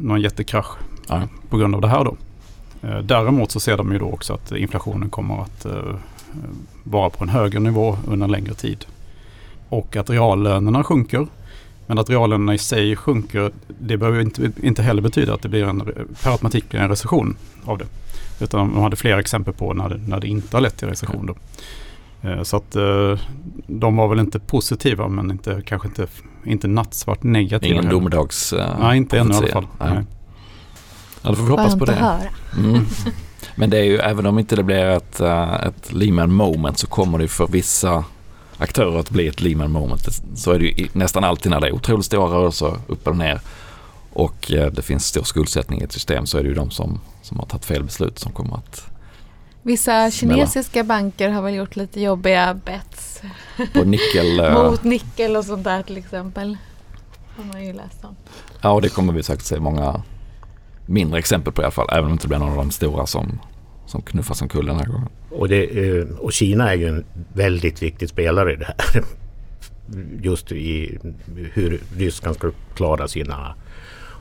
någon 0.00 0.20
jättekrasch 0.20 0.78
ja. 1.08 1.22
på 1.50 1.56
grund 1.56 1.74
av 1.74 1.80
det 1.80 1.88
här 1.88 2.04
då. 2.04 2.16
Däremot 3.02 3.50
så 3.50 3.60
ser 3.60 3.76
de 3.76 3.92
ju 3.92 3.98
då 3.98 4.10
också 4.10 4.34
att 4.34 4.52
inflationen 4.52 5.10
kommer 5.10 5.42
att 5.42 5.66
Eh, 5.66 5.96
vara 6.84 7.10
på 7.10 7.24
en 7.24 7.30
högre 7.30 7.60
nivå 7.60 7.98
under 8.06 8.24
en 8.24 8.32
längre 8.32 8.54
tid. 8.54 8.86
Och 9.68 9.96
att 9.96 10.10
reallönerna 10.10 10.84
sjunker. 10.84 11.26
Men 11.86 11.98
att 11.98 12.10
reallönerna 12.10 12.54
i 12.54 12.58
sig 12.58 12.96
sjunker, 12.96 13.52
det 13.78 13.96
behöver 13.96 14.20
inte, 14.20 14.52
inte 14.62 14.82
heller 14.82 15.02
betyda 15.02 15.34
att 15.34 15.42
det 15.42 15.48
blir 15.48 15.64
en, 15.64 15.80
per 16.22 16.30
automatik 16.30 16.68
blir 16.68 16.80
en 16.80 16.88
recession 16.88 17.36
av 17.64 17.78
det. 17.78 17.86
Utan 18.40 18.72
de 18.74 18.82
hade 18.82 18.96
flera 18.96 19.20
exempel 19.20 19.54
på 19.54 19.74
när 19.74 19.88
det, 19.88 19.96
när 19.96 20.20
det 20.20 20.28
inte 20.28 20.56
har 20.56 20.60
lett 20.60 20.76
till 20.76 20.88
recession. 20.88 21.26
Då. 21.26 21.34
Eh, 22.28 22.42
så 22.42 22.56
att 22.56 22.76
eh, 22.76 23.18
de 23.66 23.96
var 23.96 24.08
väl 24.08 24.20
inte 24.20 24.38
positiva 24.38 25.08
men 25.08 25.30
inte, 25.30 25.62
kanske 25.66 25.88
inte, 25.88 26.06
inte 26.44 26.68
nattsvart 26.68 27.22
negativa. 27.22 27.74
Ingen 27.74 27.90
domedags 27.90 28.54
Nej, 28.80 28.96
inte 28.96 29.18
ännu 29.18 29.34
i 29.34 29.36
alla 29.36 29.48
fall. 29.48 29.66
Nej. 29.78 30.04
Ja, 31.22 31.30
då 31.30 31.36
får 31.36 31.44
vi 31.44 31.50
hoppas 31.50 31.78
på 31.78 31.84
det. 31.84 32.30
Mm. 32.58 32.84
Men 33.54 33.70
det 33.70 33.78
är 33.78 33.84
ju, 33.84 33.98
även 33.98 34.26
om 34.26 34.38
inte 34.38 34.56
det 34.56 34.62
blir 34.62 34.84
ett, 34.84 35.20
uh, 35.20 35.54
ett 35.54 35.92
Lehman 35.92 36.32
moment 36.32 36.78
så 36.78 36.86
kommer 36.86 37.18
det 37.18 37.28
för 37.28 37.46
vissa 37.46 38.04
aktörer 38.58 38.98
att 38.98 39.10
bli 39.10 39.26
ett 39.26 39.40
Lehman 39.40 39.72
moment. 39.72 40.22
Så 40.34 40.52
är 40.52 40.58
det 40.58 40.64
ju 40.64 40.88
nästan 40.92 41.24
alltid 41.24 41.50
när 41.50 41.60
det 41.60 41.66
är 41.66 41.74
otroligt 41.74 42.06
stora 42.06 42.26
rörelser 42.26 42.76
upp 42.86 43.06
och 43.06 43.16
ner. 43.16 43.40
och 44.12 44.52
eh, 44.52 44.72
det 44.72 44.82
finns 44.82 45.06
stor 45.06 45.22
skuldsättning 45.22 45.80
i 45.80 45.84
ett 45.84 45.92
system 45.92 46.26
så 46.26 46.38
är 46.38 46.42
det 46.42 46.48
ju 46.48 46.54
de 46.54 46.70
som, 46.70 47.00
som 47.22 47.38
har 47.38 47.46
tagit 47.46 47.64
fel 47.64 47.84
beslut 47.84 48.18
som 48.18 48.32
kommer 48.32 48.56
att 48.56 48.86
Vissa 49.62 50.10
Smälla. 50.10 50.10
kinesiska 50.10 50.84
banker 50.84 51.28
har 51.28 51.42
väl 51.42 51.54
gjort 51.54 51.76
lite 51.76 52.00
jobbiga 52.00 52.54
bets 52.54 53.20
på 53.72 53.84
nickel... 53.84 54.40
eh, 54.44 54.70
mot 54.70 54.84
nickel 54.84 55.36
och 55.36 55.44
sånt 55.44 55.64
där 55.64 55.82
till 55.82 55.96
exempel. 55.96 56.56
Har 57.36 57.44
man 57.44 57.64
ju 57.64 57.72
läst 57.72 58.04
om. 58.04 58.16
Ja, 58.60 58.70
och 58.70 58.82
det 58.82 58.88
kommer 58.88 59.12
vi 59.12 59.22
säkert 59.22 59.44
se 59.44 59.60
många 59.60 60.02
mindre 60.86 61.18
exempel 61.18 61.52
på 61.52 61.62
i 61.62 61.64
alla 61.64 61.72
fall. 61.72 61.88
Även 61.92 62.04
om 62.04 62.10
det 62.10 62.12
inte 62.12 62.28
blir 62.28 62.38
någon 62.38 62.50
av 62.50 62.56
de 62.56 62.70
stora 62.70 63.06
som, 63.06 63.40
som 63.86 64.02
knuffas 64.02 64.42
omkull 64.42 64.66
den 64.66 64.76
här 64.76 64.86
gången. 64.86 65.08
Och, 65.30 65.48
det, 65.48 65.88
eh, 65.88 66.06
och 66.18 66.32
Kina 66.32 66.72
är 66.72 66.76
ju 66.76 66.88
en 66.88 67.04
väldigt 67.32 67.82
viktig 67.82 68.08
spelare 68.08 68.52
i 68.52 68.56
det 68.56 68.74
här. 68.78 69.04
Just 70.22 70.52
i 70.52 70.98
hur 71.52 71.80
Ryssland 71.96 72.36
ska 72.36 72.50
klara 72.74 73.08
sina 73.08 73.54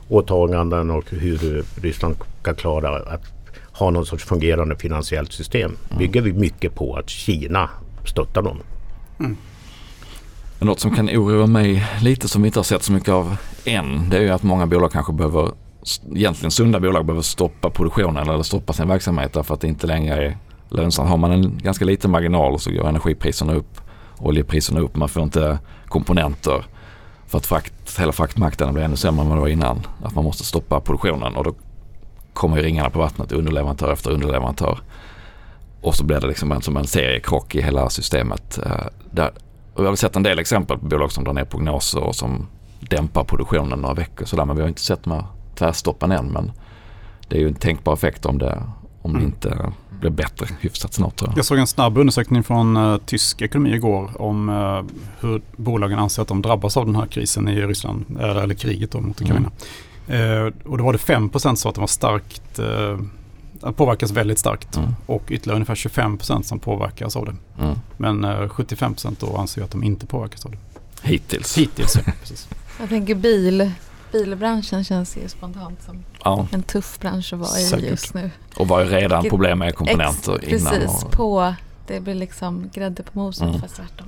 åtaganden 0.09 0.91
och 0.91 1.09
hur 1.09 1.65
Ryssland 1.81 2.15
ska 2.41 2.53
klara 2.53 3.13
att 3.13 3.23
ha 3.71 3.89
någon 3.89 4.05
sorts 4.05 4.23
fungerande 4.23 4.75
finansiellt 4.75 5.33
system. 5.33 5.77
Bygger 5.97 6.21
vi 6.21 6.33
mycket 6.33 6.75
på 6.75 6.95
att 6.95 7.09
Kina 7.09 7.69
stöttar 8.05 8.41
dem. 8.41 8.57
Men 10.59 10.67
något 10.67 10.79
som 10.79 10.95
kan 10.95 11.09
oroa 11.09 11.47
mig 11.47 11.85
lite 12.01 12.27
som 12.27 12.41
vi 12.41 12.47
inte 12.47 12.59
har 12.59 12.63
sett 12.63 12.83
så 12.83 12.91
mycket 12.91 13.09
av 13.09 13.37
än. 13.65 14.09
Det 14.09 14.17
är 14.17 14.21
ju 14.21 14.29
att 14.29 14.43
många 14.43 14.67
bolag 14.67 14.91
kanske 14.91 15.13
behöver, 15.13 15.51
egentligen 16.15 16.51
sunda 16.51 16.79
bolag 16.79 17.05
behöver 17.05 17.21
stoppa 17.21 17.69
produktionen 17.69 18.29
eller 18.29 18.43
stoppa 18.43 18.73
sin 18.73 18.87
verksamhet 18.87 19.33
därför 19.33 19.53
att 19.53 19.61
det 19.61 19.67
inte 19.67 19.87
längre 19.87 20.25
är 20.25 20.37
lönsamt. 20.69 21.09
Har 21.09 21.17
man 21.17 21.31
en 21.31 21.57
ganska 21.57 21.85
liten 21.85 22.11
marginal 22.11 22.59
så 22.59 22.71
går 22.71 22.87
energipriserna 22.87 23.53
upp, 23.53 23.81
oljepriserna 24.17 24.79
upp, 24.79 24.95
man 24.95 25.09
får 25.09 25.23
inte 25.23 25.59
komponenter 25.87 26.65
för 27.27 27.37
att 27.37 27.45
frakt, 27.45 27.99
hela 27.99 28.11
fraktmarknaden 28.11 28.73
blir 28.73 28.83
ännu 28.83 28.95
sämre 28.95 29.21
än 29.21 29.29
vad 29.29 29.37
det 29.37 29.41
var 29.41 29.47
innan. 29.47 29.87
Att 30.03 30.15
man 30.15 30.23
måste 30.23 30.43
stoppa 30.43 30.79
produktionen 30.79 31.35
och 31.35 31.43
då 31.43 31.53
kommer 32.33 32.57
ju 32.57 32.63
ringarna 32.63 32.89
på 32.89 32.99
vattnet 32.99 33.31
underleverantör 33.31 33.93
efter 33.93 34.11
underleverantör. 34.11 34.79
Och 35.81 35.95
så 35.95 36.03
blir 36.03 36.19
det 36.19 36.27
liksom 36.27 36.51
en, 36.51 36.61
som 36.61 36.77
en 36.77 36.87
seriekrock 36.87 37.55
i 37.55 37.61
hela 37.61 37.89
systemet. 37.89 38.57
Eh, 38.65 38.85
Där, 39.11 39.31
och 39.73 39.83
jag 39.83 39.89
har 39.89 39.95
sett 39.95 40.15
en 40.15 40.23
del 40.23 40.39
exempel 40.39 40.77
på 40.77 40.85
bolag 40.85 41.11
som 41.11 41.23
drar 41.23 41.33
ner 41.33 41.45
prognoser 41.45 42.03
och 42.03 42.15
som 42.15 42.47
dämpar 42.79 43.23
produktionen 43.23 43.79
några 43.79 43.93
veckor 43.95 44.25
sådär. 44.25 44.45
Men 44.45 44.55
vi 44.55 44.61
har 44.61 44.69
inte 44.69 44.81
sett 44.81 45.03
de 45.03 45.11
här 45.11 45.23
tvärstoppen 45.55 46.11
än. 46.11 46.25
Men 46.25 46.51
det 47.27 47.35
är 47.35 47.39
ju 47.39 47.47
en 47.47 47.53
tänkbar 47.53 47.93
effekt 47.93 48.25
om 48.25 48.37
det, 48.37 48.63
om 49.01 49.11
det 49.13 49.19
Mm. 49.19 49.27
inte 49.31 49.71
blir 49.99 50.09
bättre 50.11 50.47
hyfsat 50.59 50.93
snart 50.93 51.15
tror 51.15 51.29
jag. 51.31 51.37
Jag 51.37 51.45
såg 51.45 51.57
en 51.57 51.67
snabb 51.67 51.97
undersökning 51.97 52.43
från 52.43 52.77
uh, 52.77 52.97
tysk 53.05 53.41
ekonomi 53.41 53.73
igår 53.73 54.21
om 54.21 54.49
eh, 54.49 54.83
hur 55.19 55.41
bolagen 55.55 55.99
anser 55.99 56.21
att 56.21 56.27
de 56.27 56.41
drabbas 56.41 56.77
av 56.77 56.85
den 56.85 56.95
här 56.95 57.05
krisen 57.05 57.47
i 57.47 57.61
Ryssland, 57.61 58.05
eller, 58.19 58.35
eller 58.35 58.55
kriget 58.55 58.91
då 58.91 59.01
mot 59.01 59.21
Ukraina. 59.21 59.51
Eh, 60.07 60.53
och 60.65 60.77
då 60.77 60.83
var 60.83 60.93
det 60.93 60.99
5% 60.99 61.39
som 61.39 61.55
sa 61.57 61.69
att 61.69 61.75
de 61.75 61.81
var 61.81 61.87
starkt, 61.87 62.59
uh, 62.59 63.71
påverkas 63.71 64.11
väldigt 64.11 64.39
starkt 64.39 64.77
Mm. 64.77 64.89
och 65.05 65.23
ytterligare 65.31 65.55
ungefär 65.55 65.75
25% 65.75 66.41
som 66.41 66.59
påverkas 66.59 67.15
av 67.15 67.25
det. 67.25 67.35
Mm. 67.63 67.75
Men 67.97 68.23
eh, 68.23 68.47
75% 68.49 69.15
då 69.19 69.37
anser 69.37 69.63
att 69.63 69.71
de 69.71 69.83
inte 69.83 70.05
påverkas 70.05 70.45
av 70.45 70.51
det. 70.51 70.57
Hittills. 71.01 71.57
Hittills, 71.57 71.95
ja. 72.05 72.11
Precis. 72.21 72.47
Jag 72.79 72.89
tänker 72.89 73.15
bil. 73.15 73.71
Bilbranschen 74.19 74.83
känns 74.83 75.17
ju 75.17 75.27
spontant 75.29 75.81
som 75.85 76.03
Ja, 76.23 76.47
en 76.51 76.63
tuff 76.63 76.99
bransch 76.99 77.33
att 77.33 77.39
vara 77.39 77.59
i 77.59 77.63
Säkert. 77.63 77.89
just 77.89 78.13
nu. 78.13 78.31
och 78.57 78.67
var 78.67 78.81
ju 78.83 78.89
redan 78.89 79.21
Vilket- 79.21 79.29
problem 79.29 79.59
med 79.59 79.75
komponenter 79.75 80.39
Ex- 80.43 80.61
innan. 80.61 80.73
Precis, 80.73 81.03
Och, 81.03 81.11
på. 81.11 81.53
Det 81.87 81.99
blir 81.99 82.15
liksom 82.15 82.69
grädde 82.73 83.03
på 83.03 83.19
moset 83.19 83.47
Mm. 83.47 83.61
fast 83.61 83.75
tvärtom. 83.75 84.07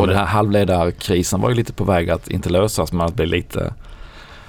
och 0.00 0.06
den 0.06 0.16
här 0.16 0.24
halvledarkrisen 0.24 1.40
var 1.40 1.48
ju 1.48 1.54
lite 1.54 1.72
på 1.72 1.84
väg 1.84 2.10
att 2.10 2.28
inte 2.28 2.48
lösas 2.48 2.92
men 2.92 3.06
att 3.06 3.14
bli 3.14 3.26
lite 3.26 3.74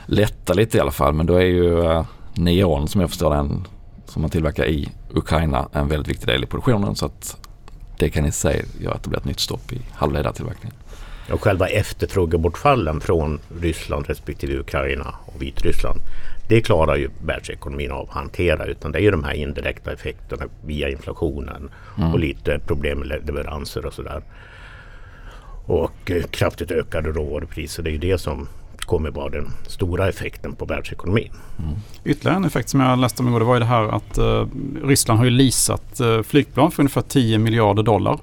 lätta 0.05 0.53
lite 0.53 0.77
i 0.77 0.81
alla 0.81 0.91
fall. 0.91 1.13
Men 1.13 1.25
då 1.25 1.33
är 1.35 1.45
ju 1.45 1.63
uh, 1.79 2.05
neon 2.33 2.87
som 2.87 3.01
jag 3.01 3.09
förstår 3.09 3.35
den 3.35 3.67
som 4.05 4.21
man 4.21 4.31
tillverkar 4.31 4.65
i 4.65 4.89
Ukraina 5.13 5.67
en 5.73 5.87
väldigt 5.87 6.07
viktig 6.07 6.27
del 6.27 6.43
i 6.43 6.47
produktionen. 6.47 6.95
Så 6.95 7.05
att 7.05 7.37
det 7.97 8.09
kan 8.09 8.25
i 8.25 8.31
sig 8.31 8.65
göra 8.79 8.93
att 8.95 9.03
det 9.03 9.09
blir 9.09 9.19
ett 9.19 9.25
nytt 9.25 9.39
stopp 9.39 9.73
i 9.73 9.81
halvledartillverkningen. 9.91 10.75
Och 11.31 11.41
själva 11.43 11.67
efterfrågebortfallen 11.67 13.01
från 13.01 13.39
Ryssland 13.61 14.07
respektive 14.07 14.59
Ukraina 14.59 15.15
och 15.25 15.41
Vitryssland. 15.41 15.99
Det 16.47 16.61
klarar 16.61 16.95
ju 16.95 17.09
världsekonomin 17.25 17.91
av 17.91 18.01
att 18.09 18.15
hantera 18.15 18.65
utan 18.65 18.91
det 18.91 18.99
är 18.99 19.01
ju 19.01 19.11
de 19.11 19.23
här 19.23 19.33
indirekta 19.33 19.93
effekterna 19.93 20.45
via 20.65 20.89
inflationen 20.89 21.69
Mm. 21.97 22.13
och 22.13 22.19
lite 22.19 22.59
problem 22.67 22.99
med 22.99 23.07
leveranser 23.07 23.85
och 23.85 23.93
sådär. 23.93 24.21
Och 25.65 26.11
eh, 26.11 26.23
kraftigt 26.23 26.71
ökade 26.71 27.09
råvarupriser. 27.11 27.83
Det 27.83 27.89
är 27.89 27.91
ju 27.91 27.97
det 27.97 28.17
som 28.17 28.47
kommer 28.77 29.11
vara 29.11 29.29
den 29.29 29.47
stora 29.67 30.09
effekten 30.09 30.55
på 30.55 30.65
världsekonomin. 30.65 31.31
Ytterligare 32.05 32.35
en 32.37 32.45
effekt 32.45 32.69
som 32.69 32.79
jag 32.79 32.99
läste 32.99 33.21
om 33.21 33.27
igår 33.27 33.39
det 33.39 33.45
var 33.45 33.53
ju 33.53 33.59
det 33.59 33.65
här 33.65 33.83
att 33.95 34.17
eh, 34.17 34.45
Ryssland 34.83 35.17
har 35.17 35.25
ju 35.25 35.31
leasat 35.31 35.99
eh, 35.99 36.21
flygplan 36.21 36.71
för 36.71 36.81
ungefär 36.83 37.01
10 37.01 37.37
miljarder 37.37 37.83
dollar. 37.83 38.19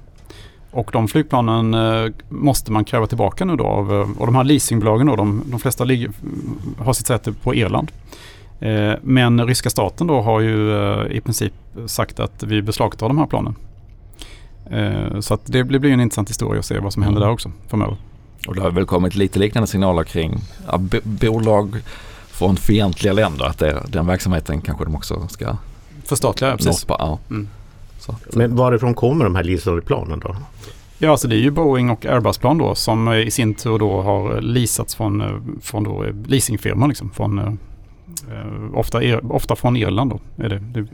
Och 0.77 0.89
de 0.93 1.07
flygplanen 1.07 1.73
eh, 1.73 2.11
måste 2.29 2.71
man 2.71 2.85
kräva 2.85 3.07
tillbaka 3.07 3.45
nu 3.45 3.55
då 3.55 3.63
av, 3.65 3.93
eh, 3.93 4.07
och 4.19 4.25
de 4.25 4.35
här 4.35 4.43
leasingbolagen 4.43 5.07
då, 5.07 5.15
de, 5.15 5.43
de 5.45 5.59
flesta 5.59 5.83
ligger, 5.83 6.11
har 6.77 6.93
sitt 6.93 7.07
säte 7.07 7.31
på 7.33 7.55
Irland. 7.55 7.91
Eh, 8.59 8.93
men 9.01 9.47
ryska 9.47 9.69
staten 9.69 10.07
då 10.07 10.21
har 10.21 10.39
ju 10.39 10.71
i 11.11 11.21
princip 11.21 11.53
sagt 11.85 12.19
att 12.19 12.43
vi 12.43 12.61
beslagtar 12.61 13.07
de 13.07 13.17
här 13.17 13.25
planen. 13.25 13.55
Så 15.21 15.33
att 15.33 15.41
det 15.45 15.63
blir, 15.63 15.85
en 15.85 16.01
intressant 16.01 16.29
historia 16.29 16.59
att 16.59 16.65
se 16.65 16.79
vad 16.79 16.93
som 16.93 17.03
händer 17.03 17.21
Mm. 17.21 17.27
där 17.27 17.33
också 17.33 17.51
framöver. 17.67 17.95
Och 18.47 18.55
det 18.55 18.61
har 18.61 18.71
väl 18.71 18.85
kommit 18.85 19.15
lite 19.15 19.39
liknande 19.39 19.67
signaler 19.67 20.03
kring 20.03 20.39
ja, 20.71 20.77
bo- 20.77 20.99
bolag 21.03 21.75
från 22.27 22.57
fientliga 22.57 23.13
länder. 23.13 23.45
Att 23.45 23.57
det, 23.59 23.83
den 23.87 24.07
verksamheten 24.07 24.61
kanske 24.61 24.83
de 24.85 24.95
också 24.95 25.27
ska 25.29 25.57
Förstatliga, 26.05 26.57
precis. 26.57 26.87
norpa. 26.87 26.95
Ja. 26.99 27.19
Mm. 27.29 27.47
Så 28.07 28.11
att, 28.11 28.35
Men 28.35 28.55
varifrån 28.55 28.93
kommer 28.93 29.23
de 29.23 29.35
här 29.35 29.43
leasade 29.43 29.81
planen 29.81 30.19
då? 30.19 30.35
Ja, 30.99 31.11
alltså 31.11 31.27
det 31.27 31.35
är 31.35 31.39
ju 31.39 31.51
Boeing 31.51 31.89
och 31.89 32.05
Airbus-plan 32.05 32.57
då 32.57 32.75
som 32.75 33.07
eh, 33.07 33.19
i 33.19 33.31
sin 33.31 33.53
tur 33.53 33.79
då 33.79 34.01
har 34.01 34.41
leasats 34.41 34.95
från, 34.95 35.21
eh, 35.21 35.61
från 35.61 35.83
då 35.83 36.03
eh, 36.03 36.13
leasingfirmor 36.27 36.87
liksom. 36.87 37.09
Från, 37.09 37.39
eh, 37.39 37.53
ofta, 38.73 39.19
ofta 39.19 39.55
från 39.55 39.75
Irland 39.77 40.09
då. 40.09 40.43
Är 40.43 40.49
det, 40.49 40.59
det, 40.59 40.87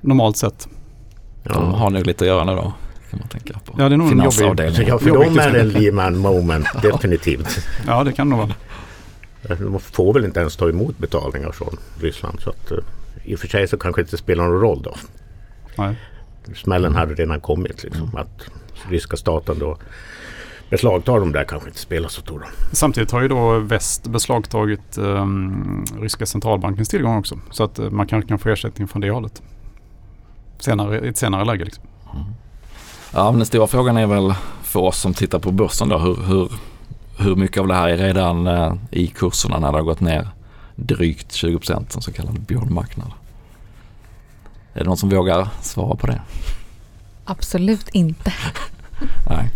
normalt 0.00 0.36
sett. 0.36 0.68
De 1.42 1.74
har 1.74 1.90
nog 1.90 2.06
lite 2.06 2.24
att 2.24 2.28
göra 2.28 2.44
nu 2.44 2.54
då. 2.54 2.72
Kan 3.10 3.18
man 3.18 3.28
tänka 3.28 3.58
på. 3.64 3.74
Ja, 3.78 3.88
det 3.88 3.94
är 3.94 3.98
nog 3.98 4.12
en 4.12 4.18
jobbig... 4.18 4.88
Ja, 4.88 4.98
för 4.98 5.10
dem 5.10 5.38
är 5.38 5.52
det 5.52 5.60
en. 5.60 5.68
Lehman 5.68 6.18
moment 6.18 6.66
definitivt. 6.82 7.68
Ja, 7.86 8.04
det 8.04 8.12
kan 8.12 8.30
det 8.30 8.36
nog 8.36 8.46
vara. 8.46 8.56
De 9.58 9.80
får 9.80 10.12
väl 10.14 10.24
inte 10.24 10.40
ens 10.40 10.56
ta 10.56 10.68
emot 10.68 10.98
betalningar 10.98 11.52
från 11.52 11.76
Ryssland. 12.00 12.40
Så 12.40 12.50
att, 12.50 12.72
I 13.24 13.34
och 13.34 13.38
för 13.38 13.48
sig 13.48 13.68
så 13.68 13.76
kanske 13.76 14.02
det 14.02 14.04
inte 14.04 14.16
spelar 14.16 14.44
någon 14.44 14.60
roll 14.60 14.82
då. 14.82 14.94
Nej. 15.78 15.96
Smällen 16.54 16.94
hade 16.94 17.14
redan 17.14 17.40
kommit. 17.40 17.82
Liksom, 17.82 18.10
Att 18.16 18.50
ryska 18.88 19.16
staten 19.16 19.58
då 19.58 19.76
beslagtar 20.70 21.20
dem 21.20 21.32
där 21.32 21.44
kanske 21.44 21.68
inte 21.68 21.80
spelar 21.80 22.08
så 22.08 22.20
stor 22.20 22.38
roll. 22.38 22.48
Samtidigt 22.72 23.10
har 23.10 23.22
ju 23.22 23.28
då 23.28 23.58
väst 23.58 24.06
beslagtagit 24.06 24.98
um, 24.98 25.84
ryska 26.00 26.26
centralbankens 26.26 26.88
tillgång 26.88 27.18
också. 27.18 27.38
Så 27.50 27.64
att 27.64 27.78
eh, 27.78 27.90
man 27.90 28.06
kanske 28.06 28.28
kan 28.28 28.38
få 28.38 28.48
ersättning 28.48 28.88
från 28.88 29.02
det 29.02 29.10
hållet. 29.10 29.42
Senare, 30.58 31.06
I 31.06 31.08
ett 31.08 31.16
senare 31.16 31.44
läge 31.44 31.64
liksom. 31.64 31.84
Ja, 33.12 33.30
men 33.30 33.38
den 33.38 33.46
stora 33.46 33.66
frågan 33.66 33.96
är 33.96 34.06
väl 34.06 34.34
för 34.62 34.80
oss 34.80 35.00
som 35.00 35.14
tittar 35.14 35.38
på 35.38 35.50
börsen 35.50 35.88
då. 35.88 35.98
Hur, 35.98 36.16
hur, 36.22 36.52
hur 37.18 37.36
mycket 37.36 37.60
av 37.60 37.68
det 37.68 37.74
här 37.74 37.88
är 37.88 37.96
redan 37.96 38.46
eh, 38.46 38.74
i 38.90 39.06
kurserna 39.06 39.58
när 39.58 39.72
det 39.72 39.78
har 39.78 39.84
gått 39.84 40.00
ner 40.00 40.28
drygt 40.74 41.32
20 41.32 41.58
procent 41.58 41.92
som 41.92 42.02
så 42.02 42.12
kallad 42.12 42.40
björnmarknad? 42.40 43.12
Är 44.76 44.80
det 44.80 44.86
någon 44.86 44.96
som 44.96 45.08
vågar 45.08 45.48
svara 45.60 45.96
på 45.96 46.06
det? 46.06 46.22
Absolut 47.24 47.88
inte. 47.88 48.32
Nej. 49.30 49.50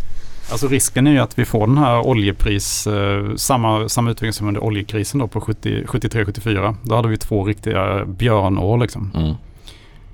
Alltså 0.51 0.69
risken 0.69 1.07
är 1.07 1.11
ju 1.11 1.19
att 1.19 1.39
vi 1.39 1.45
får 1.45 1.67
den 1.67 1.79
här 1.79 2.07
oljepris, 2.07 2.87
eh, 2.87 3.35
samma, 3.37 3.89
samma 3.89 4.11
utveckling 4.11 4.33
som 4.33 4.49
under 4.49 4.65
oljekrisen 4.65 5.21
då 5.21 5.29
på 5.29 5.41
70 5.41 5.85
73-74. 5.85 6.75
Då 6.83 6.97
hade 6.97 7.09
vi 7.09 7.17
två 7.17 7.45
riktiga 7.45 8.05
björnår 8.05 8.79
liksom. 8.79 9.11
Mm. 9.15 9.35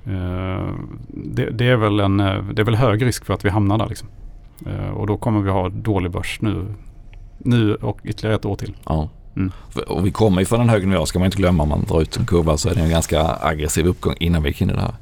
Eh, 0.05 0.73
det, 1.07 1.49
det, 1.49 1.65
är 1.65 1.75
väl 1.75 1.99
en, 1.99 2.19
eh, 2.19 2.43
det 2.43 2.61
är 2.61 2.65
väl 2.65 2.75
hög 2.75 3.05
risk 3.05 3.25
för 3.25 3.33
att 3.33 3.45
vi 3.45 3.49
hamnar 3.49 3.77
där 3.77 3.87
liksom. 3.87 4.07
Eh, 4.65 4.89
och 4.89 5.07
då 5.07 5.17
kommer 5.17 5.41
vi 5.41 5.49
ha 5.49 5.69
dålig 5.69 6.11
börs 6.11 6.41
nu, 6.41 6.65
nu 7.37 7.75
och 7.75 7.99
ytterligare 8.03 8.35
ett 8.35 8.45
år 8.45 8.55
till. 8.55 8.75
Ja. 8.85 9.09
Mm. 9.37 9.51
Och 9.87 10.05
vi 10.05 10.11
kommer 10.11 10.41
ju 10.41 10.45
från 10.45 10.61
en 10.61 10.69
hög 10.69 10.87
nivå 10.87 11.05
ska 11.05 11.19
man 11.19 11.25
inte 11.25 11.37
glömma. 11.37 11.63
Om 11.63 11.69
man 11.69 11.83
drar 11.83 12.01
ut 12.01 12.17
en 12.17 12.25
kurva 12.25 12.57
så 12.57 12.69
är 12.69 12.75
det 12.75 12.81
en 12.81 12.89
ganska 12.89 13.37
aggressiv 13.41 13.87
uppgång 13.87 14.15
innan 14.19 14.43
vi 14.43 14.49
gick 14.49 14.61
in 14.61 14.69
i 14.69 14.73
det 14.73 14.81
här. 14.81 14.95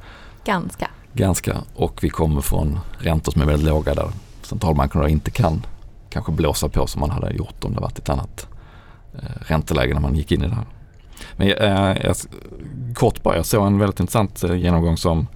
Ganska. 0.46 0.89
Ganska. 1.13 1.58
Och 1.75 2.04
vi 2.04 2.10
kommer 2.10 2.42
från 2.42 2.80
räntor 3.00 3.32
som 3.32 3.42
är 3.42 3.46
väldigt 3.46 3.68
låga 3.68 3.94
där 3.94 4.10
centralbankerna 4.42 5.10
inte 5.10 5.32
kan 5.32 5.65
kanske 6.10 6.32
blåsa 6.32 6.70
på 6.70 6.88
som 6.88 7.00
man 7.00 7.10
hade 7.10 7.34
gjort 7.34 7.63
om 7.63 7.74
det 7.74 7.82
varit 7.82 8.00
ett 8.00 8.10
annat 8.10 8.48
eh, 9.13 9.42
ränteläge 9.48 9.94
när 9.94 10.01
man 10.01 10.15
gick 10.15 10.32
in 10.32 10.44
i 10.44 10.48
det 10.48 10.56
här. 10.56 10.65
Men 11.36 11.48
eh, 11.48 12.06
jag, 12.06 12.15
kort 12.96 13.24
bara, 13.24 13.36
jag 13.36 13.46
såg 13.46 13.68
en 13.68 13.80
väldigt 13.80 14.00
intressant 14.00 14.44
eh, 14.44 14.56
genomgång 14.56 14.98
som 14.98 15.27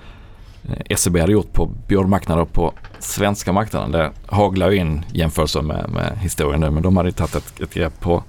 eh, 0.63 0.95
SEB 0.95 1.17
hade 1.17 1.31
gjort 1.31 1.53
på 1.53 1.69
björnmarknader 1.87 2.45
på 2.45 2.73
svenska 2.99 3.51
marknaden. 3.51 3.91
Det 3.91 4.11
haglar 4.25 4.69
ju 4.69 4.77
in 4.77 5.05
jämförelser 5.13 5.61
med, 5.61 5.89
med 5.89 6.17
historien 6.21 6.61
nu 6.61 6.69
men 6.69 6.83
de 6.83 6.97
hade 6.97 7.09
ju 7.09 7.13
tagit 7.13 7.35
ett, 7.35 7.61
ett 7.61 7.73
grepp 7.73 7.99
på 7.99 8.23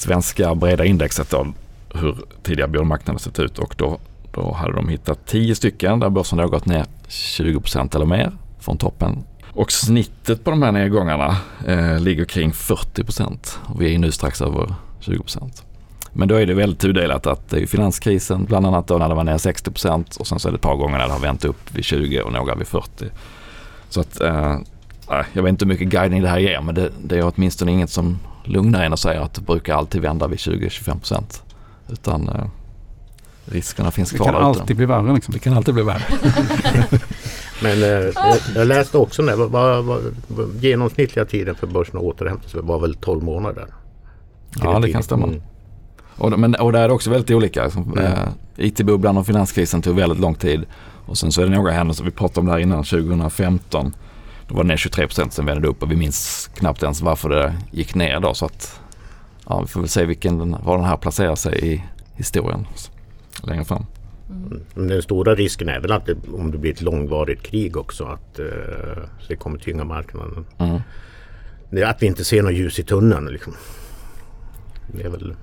svenska 0.00 0.54
breda 0.54 0.84
indexet 0.84 1.30
då, 1.30 1.46
hur 1.94 2.16
tidigare 2.42 2.70
björnmarknaden 2.70 3.18
sett 3.18 3.38
ut 3.38 3.58
och 3.58 3.74
då, 3.78 3.98
då 4.32 4.52
hade 4.52 4.72
de 4.72 4.88
hittat 4.88 5.26
10 5.26 5.54
stycken 5.54 6.00
där 6.00 6.10
börsen 6.10 6.38
har 6.38 6.46
gått 6.46 6.66
ner 6.66 6.84
20% 7.08 7.96
eller 7.96 8.06
mer 8.06 8.32
från 8.60 8.78
toppen. 8.78 9.24
Och 9.52 9.72
snittet 9.72 10.44
på 10.44 10.50
de 10.50 10.62
här 10.62 10.72
nedgångarna 10.72 11.36
eh, 11.66 12.00
ligger 12.00 12.24
kring 12.24 12.50
40% 12.50 13.56
och 13.66 13.82
vi 13.82 13.94
är 13.94 13.98
nu 13.98 14.12
strax 14.12 14.42
över 14.42 14.74
20%. 15.00 15.62
Men 16.12 16.28
då 16.28 16.34
är 16.34 16.46
det 16.46 16.54
väldigt 16.54 16.80
tudelat 16.80 17.26
att 17.26 17.50
det 17.50 17.62
är 17.62 17.66
finanskrisen 17.66 18.44
bland 18.44 18.66
annat 18.66 18.86
då 18.86 18.98
när 18.98 19.08
det 19.08 19.14
var 19.14 19.24
ner 19.24 19.38
60% 19.38 20.18
och 20.18 20.26
sen 20.26 20.38
så 20.38 20.48
är 20.48 20.52
det 20.52 20.56
ett 20.56 20.62
par 20.62 20.76
gånger 20.76 20.98
när 20.98 21.06
det 21.06 21.12
har 21.12 21.20
vänt 21.20 21.44
upp 21.44 21.74
vid 21.74 21.84
20 21.84 22.20
och 22.20 22.32
några 22.32 22.54
vid 22.54 22.66
40. 22.66 23.06
Så 23.88 24.00
att 24.00 24.20
eh, 24.20 24.58
jag 25.32 25.42
vet 25.42 25.50
inte 25.50 25.64
hur 25.64 25.72
mycket 25.72 25.88
guidning 25.88 26.22
det 26.22 26.28
här 26.28 26.38
ger 26.38 26.60
men 26.60 26.74
det, 26.74 26.90
det 27.04 27.18
är 27.18 27.32
åtminstone 27.34 27.72
inget 27.72 27.90
som 27.90 28.18
lugnar 28.44 28.84
en 28.84 28.92
och 28.92 28.98
säger 28.98 29.20
att 29.20 29.34
det 29.34 29.40
brukar 29.40 29.74
alltid 29.74 30.02
vända 30.02 30.26
vid 30.26 30.38
20-25%. 30.38 31.42
Utan 31.88 32.28
eh, 32.28 32.44
riskerna 33.44 33.90
finns 33.90 34.12
kvar. 34.12 34.26
Det 34.26 34.32
kan 34.32 34.42
alltid 34.42 34.76
bli 34.76 34.86
värre. 34.86 35.14
Liksom. 35.14 35.34
Det 35.34 35.38
kan 35.38 35.56
alltid 35.56 35.74
bli 35.74 35.82
värre. 35.82 36.02
Men 37.62 37.82
eh, 37.82 37.88
jag, 37.88 38.36
jag 38.54 38.66
läste 38.66 38.98
också 38.98 39.22
när 39.22 39.36
vad, 39.36 39.84
vad, 39.84 40.02
genomsnittliga 40.60 41.24
tiden 41.24 41.54
för 41.54 41.66
börsen 41.66 41.96
att 41.96 42.02
återhämta 42.02 42.48
sig 42.48 42.60
var 42.62 42.78
väl 42.78 42.94
12 42.94 43.22
månader. 43.22 43.66
Ja 44.62 44.78
det 44.78 44.92
kan 44.92 45.02
stämma. 45.02 45.26
Mm. 45.26 45.42
Och, 46.16 46.38
men, 46.38 46.54
och 46.54 46.72
där 46.72 46.82
är 46.82 46.88
det 46.88 46.94
också 46.94 47.10
väldigt 47.10 47.30
olika. 47.30 47.64
Mm. 47.64 47.98
eh, 47.98 48.28
IT-bubblan 48.56 49.16
och 49.16 49.26
finanskrisen 49.26 49.82
tog 49.82 49.96
väldigt 49.96 50.20
lång 50.20 50.34
tid. 50.34 50.66
Och 51.06 51.18
sen 51.18 51.32
så 51.32 51.42
är 51.42 51.46
det 51.46 51.56
några 51.56 51.72
händelser, 51.72 52.04
vi 52.04 52.10
pratade 52.10 52.40
om 52.40 52.46
det 52.46 52.52
här 52.52 52.58
innan, 52.58 52.84
2015. 52.84 53.92
Då 54.50 54.56
var 54.56 54.64
det 54.64 54.68
ner 54.68 54.76
23 54.76 55.06
procent, 55.06 55.32
sen 55.32 55.46
vände 55.46 55.62
det 55.62 55.68
upp 55.68 55.82
och 55.82 55.90
vi 55.90 55.96
minns 55.96 56.50
knappt 56.54 56.82
ens 56.82 57.00
varför 57.00 57.28
det 57.28 57.54
gick 57.70 57.94
ner 57.94 58.20
då. 58.20 58.34
Så 58.34 58.46
att, 58.46 58.80
ja, 59.48 59.60
vi 59.60 59.66
får 59.66 59.80
väl 59.80 59.88
se 59.88 60.04
vilken, 60.04 60.56
var 60.64 60.76
den 60.76 60.86
här 60.86 60.96
placerar 60.96 61.34
sig 61.34 61.72
i 61.72 61.84
historien 62.14 62.66
längre 63.42 63.64
fram. 63.64 63.86
Mm. 64.30 64.60
Den 64.74 65.02
stora 65.02 65.34
risken 65.34 65.68
är 65.68 65.80
väl 65.80 65.92
att 65.92 66.06
det, 66.06 66.16
om 66.32 66.50
det 66.50 66.58
blir 66.58 66.72
ett 66.72 66.82
långvarigt 66.82 67.42
krig 67.42 67.76
också 67.76 68.04
att 68.04 68.38
uh, 68.38 68.46
det 69.28 69.36
kommer 69.36 69.58
tynga 69.58 69.84
marknaden. 69.84 70.46
Mm. 70.58 70.80
Det 71.70 71.82
är 71.82 71.86
att 71.86 72.02
vi 72.02 72.06
inte 72.06 72.24
ser 72.24 72.42
något 72.42 72.54
ljus 72.54 72.78
i 72.78 72.82
tunneln. 72.82 73.26
Liksom. 73.26 73.54
Det 74.86 75.02
är 75.02 75.08
väl 75.08 75.34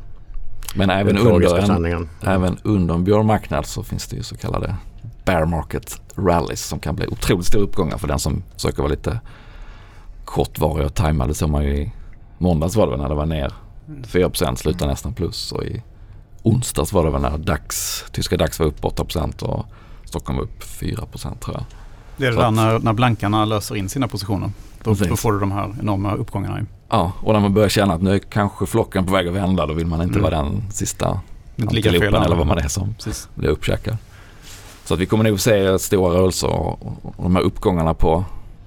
Men 0.76 0.90
även 0.90 1.18
under, 1.18 1.94
en, 1.94 2.10
även 2.22 2.58
under 2.64 2.96
en 2.96 3.04
björnmarknad 3.04 3.66
så 3.66 3.84
finns 3.84 4.08
det 4.08 4.16
ju 4.16 4.24
så 4.24 4.38
kallade 4.38 4.76
bear 5.28 5.46
market 5.46 6.02
rallies 6.16 6.66
som 6.66 6.80
kan 6.80 6.96
bli 6.96 7.08
otroligt 7.08 7.46
stora 7.46 7.64
uppgångar 7.64 7.98
för 7.98 8.08
den 8.08 8.20
som 8.20 8.44
försöker 8.54 8.78
vara 8.78 8.90
lite 8.90 9.20
kortvarig 10.26 10.86
och 10.86 10.94
tajmad. 10.94 11.30
Det 11.30 11.34
såg 11.34 11.50
man 11.50 11.64
ju 11.64 11.78
i 11.78 11.92
måndags 12.38 12.76
var 12.76 12.86
det 12.86 12.92
väl 12.92 13.00
när 13.00 13.10
det 13.10 13.16
var 13.16 13.26
ner 13.26 13.54
4% 13.88 14.56
slutade 14.56 14.92
nästan 14.92 15.14
plus 15.14 15.52
och 15.52 15.64
i 15.64 15.84
onsdags 16.44 16.94
var 16.94 17.06
det 17.06 17.12
väl 17.12 17.22
när 17.22 17.38
DAX, 17.38 18.04
tyska 18.12 18.38
DAX 18.38 18.60
var 18.60 18.66
upp 18.66 18.82
8% 18.82 19.44
och 19.44 19.66
Stockholm 20.06 20.38
var 20.38 20.44
upp 20.44 20.64
4 20.64 21.06
tror 21.12 21.38
jag. 21.46 21.64
Det 22.18 22.26
är 22.26 22.32
det 22.32 22.38
där 22.38 22.52
när, 22.52 22.80
när 22.80 22.94
blankarna 22.94 23.46
löser 23.46 23.76
in 23.76 23.90
sina 23.90 24.08
positioner. 24.08 24.52
Då, 24.84 24.94
då, 24.94 25.16
får 25.16 25.32
du 25.32 25.40
de 25.40 25.52
här 25.52 25.76
enorma 25.80 26.14
uppgångarna. 26.14 26.66
Ja, 26.90 27.12
och 27.22 27.34
när 27.34 27.40
man 27.40 27.54
börjar 27.54 27.70
känna 27.70 27.94
att 27.94 28.02
nu 28.02 28.16
är 28.16 28.20
kanske 28.20 28.66
flocken 28.66 29.06
på 29.06 29.14
väg 29.14 29.28
att 29.28 29.34
vända 29.34 29.66
då 29.66 29.74
vill 29.74 29.88
man 29.88 30.02
inte 30.02 30.20
mm. 30.20 30.32
vara 30.32 30.44
den 30.44 30.72
sista 30.72 31.22
antilopen 31.62 32.24
eller 32.24 32.36
vad 32.36 32.48
man 32.48 32.58
är 32.58 32.68
som 32.68 32.94
Precis. 32.94 33.30
blir 33.36 33.50
uppkäkad. 33.50 33.98
Så 34.88 34.94
att 34.94 35.00
vi 35.00 35.06
kommer 35.06 35.24
nog 35.24 35.40
se 35.40 35.80
stora 35.80 36.14
rörelser 36.14 36.48
och, 36.48 36.82
och 37.04 37.24
de 37.24 37.36
här 37.36 37.44
uppgångarna 37.44 37.94
på 37.94 38.26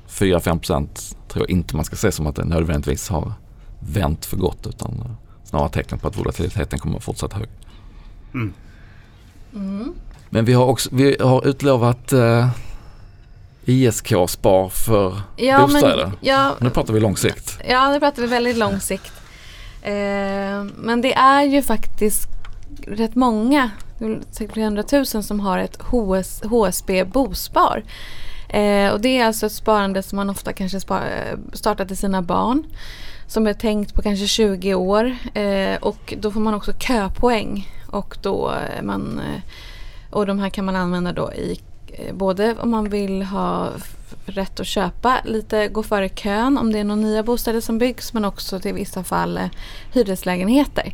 4-5% 0.09 1.15
tror 1.29 1.43
jag 1.43 1.51
inte 1.51 1.77
man 1.77 1.85
ska 1.85 1.97
se 1.97 2.13
som 2.13 2.27
att 2.27 2.37
det 2.37 2.45
nödvändigtvis 2.45 3.09
har 3.09 3.33
vänt 3.79 4.27
för 4.27 4.37
gott 4.37 4.67
utan 4.67 5.17
snarare 5.45 5.69
tecken 5.69 5.99
på 5.99 6.09
att 6.09 6.19
volatiliteten 6.19 6.79
kommer 6.79 6.97
att 6.97 7.05
fortsätta 7.05 7.37
hög. 7.37 7.49
Mm. 8.35 8.53
Mm. 9.55 9.93
Men 10.31 10.45
vi 10.45 10.53
har 10.53 10.65
också 10.65 10.91
vi 10.93 11.17
har 11.21 11.47
utlovat 11.47 12.13
eh, 12.13 12.49
ISK-spar 13.65 14.69
för 14.69 15.21
ja, 15.37 15.61
bostäder. 15.61 16.07
Men, 16.07 16.17
ja, 16.21 16.55
nu 16.61 16.71
pratar 16.71 16.95
vi 16.95 17.01
lång 17.01 17.17
sikt. 17.17 17.59
Ja, 17.69 17.93
nu 17.93 18.01
pratar 18.01 18.23
vi 18.23 18.29
väldigt 18.29 18.57
lång 18.57 18.81
sikt. 18.81 19.13
Eh, 19.83 19.93
men 20.77 21.01
det 21.03 21.15
är 21.15 21.43
ju 21.43 21.63
faktiskt 21.63 22.29
rätt 22.87 23.15
många, 23.15 23.71
säkert 24.31 24.53
flera 24.53 24.67
hundratusen 24.67 25.23
som 25.23 25.41
har 25.41 25.59
ett 25.59 25.83
HS, 25.83 26.43
HSB 26.43 27.05
bospar. 27.05 27.85
Eh, 28.49 28.93
och 28.93 29.01
det 29.01 29.19
är 29.19 29.27
alltså 29.27 29.47
ett 29.47 29.53
sparande 29.53 30.03
som 30.03 30.17
man 30.17 30.31
ofta 30.31 30.53
kanske 30.53 30.81
spar, 30.81 31.01
eh, 31.01 31.39
startar 31.53 31.85
till 31.85 31.97
sina 31.97 32.23
barn. 32.23 32.65
Som 33.27 33.47
är 33.47 33.55
tänkt 33.55 33.95
på 33.95 34.03
kanske 34.03 34.27
20 34.27 34.75
år 34.75 35.17
eh, 35.35 35.77
och 35.81 36.15
då 36.19 36.31
får 36.31 36.41
man 36.41 36.55
också 36.55 36.73
köpoäng. 36.73 37.69
Och, 37.87 38.19
då 38.23 38.51
eh, 38.51 38.83
man, 38.83 39.19
eh, 39.19 39.41
och 40.11 40.27
de 40.27 40.39
här 40.39 40.51
kan 40.51 40.65
man 40.65 40.77
använda 40.77 41.13
då 41.13 41.33
i 41.33 41.61
både 42.13 42.55
om 42.55 42.71
man 42.71 42.91
vill 42.91 43.23
ha 43.23 43.69
rätt 44.27 44.61
att 44.61 44.67
köpa 44.67 45.21
lite, 45.25 45.69
gå 45.69 45.83
före 45.83 46.09
kön 46.09 46.59
om 46.59 46.73
det 46.73 46.79
är 46.79 46.85
några 46.85 47.01
nya 47.01 47.23
bostäder 47.23 47.61
som 47.61 47.79
byggs 47.79 48.13
men 48.13 48.25
också 48.25 48.61
till 48.61 48.75
vissa 48.75 49.05
fall 49.05 49.41
hyreslägenheter. 49.93 50.93